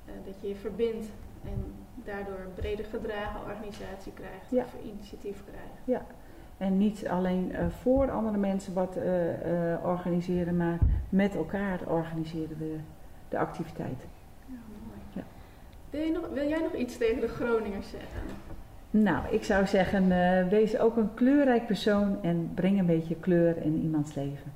En 0.05 0.23
dat 0.25 0.41
je 0.41 0.47
je 0.47 0.55
verbindt 0.55 1.05
en 1.43 1.73
daardoor 1.95 2.39
een 2.39 2.53
breder 2.53 2.85
gedragen 2.85 3.39
organisatie 3.41 4.13
krijgt 4.13 4.49
ja. 4.49 4.63
of 4.63 4.75
initiatief 4.83 5.43
krijgt. 5.43 5.81
Ja, 5.85 6.05
en 6.57 6.77
niet 6.77 7.07
alleen 7.07 7.55
voor 7.81 8.11
andere 8.11 8.37
mensen 8.37 8.73
wat 8.73 8.97
organiseren, 9.83 10.57
maar 10.57 10.77
met 11.09 11.35
elkaar 11.35 11.79
organiseren 11.87 12.57
we 12.57 12.75
de 13.29 13.37
activiteit. 13.37 14.07
Wil, 15.89 16.01
je 16.01 16.11
nog, 16.11 16.29
wil 16.33 16.47
jij 16.47 16.59
nog 16.59 16.73
iets 16.73 16.97
tegen 16.97 17.21
de 17.21 17.27
Groningers 17.27 17.89
zeggen? 17.89 18.45
Nou, 18.91 19.25
ik 19.29 19.43
zou 19.43 19.67
zeggen, 19.67 20.09
wees 20.49 20.77
ook 20.77 20.97
een 20.97 21.13
kleurrijk 21.13 21.65
persoon 21.67 22.23
en 22.23 22.51
breng 22.55 22.79
een 22.79 22.85
beetje 22.85 23.15
kleur 23.15 23.57
in 23.61 23.81
iemands 23.81 24.13
leven. 24.13 24.53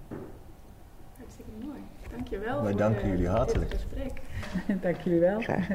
Hartstikke 1.18 1.52
mooi. 1.66 1.80
Dankjewel 2.12 2.62
Wij 2.62 2.72
voor 2.72 2.80
danken 2.80 3.08
jullie 3.10 3.28
hartelijk. 3.28 3.72
dit 3.72 3.80
gesprek. 3.82 4.22
Dank 4.82 5.02
jullie 5.02 5.20
wel. 5.20 5.40
Graag. 5.42 5.68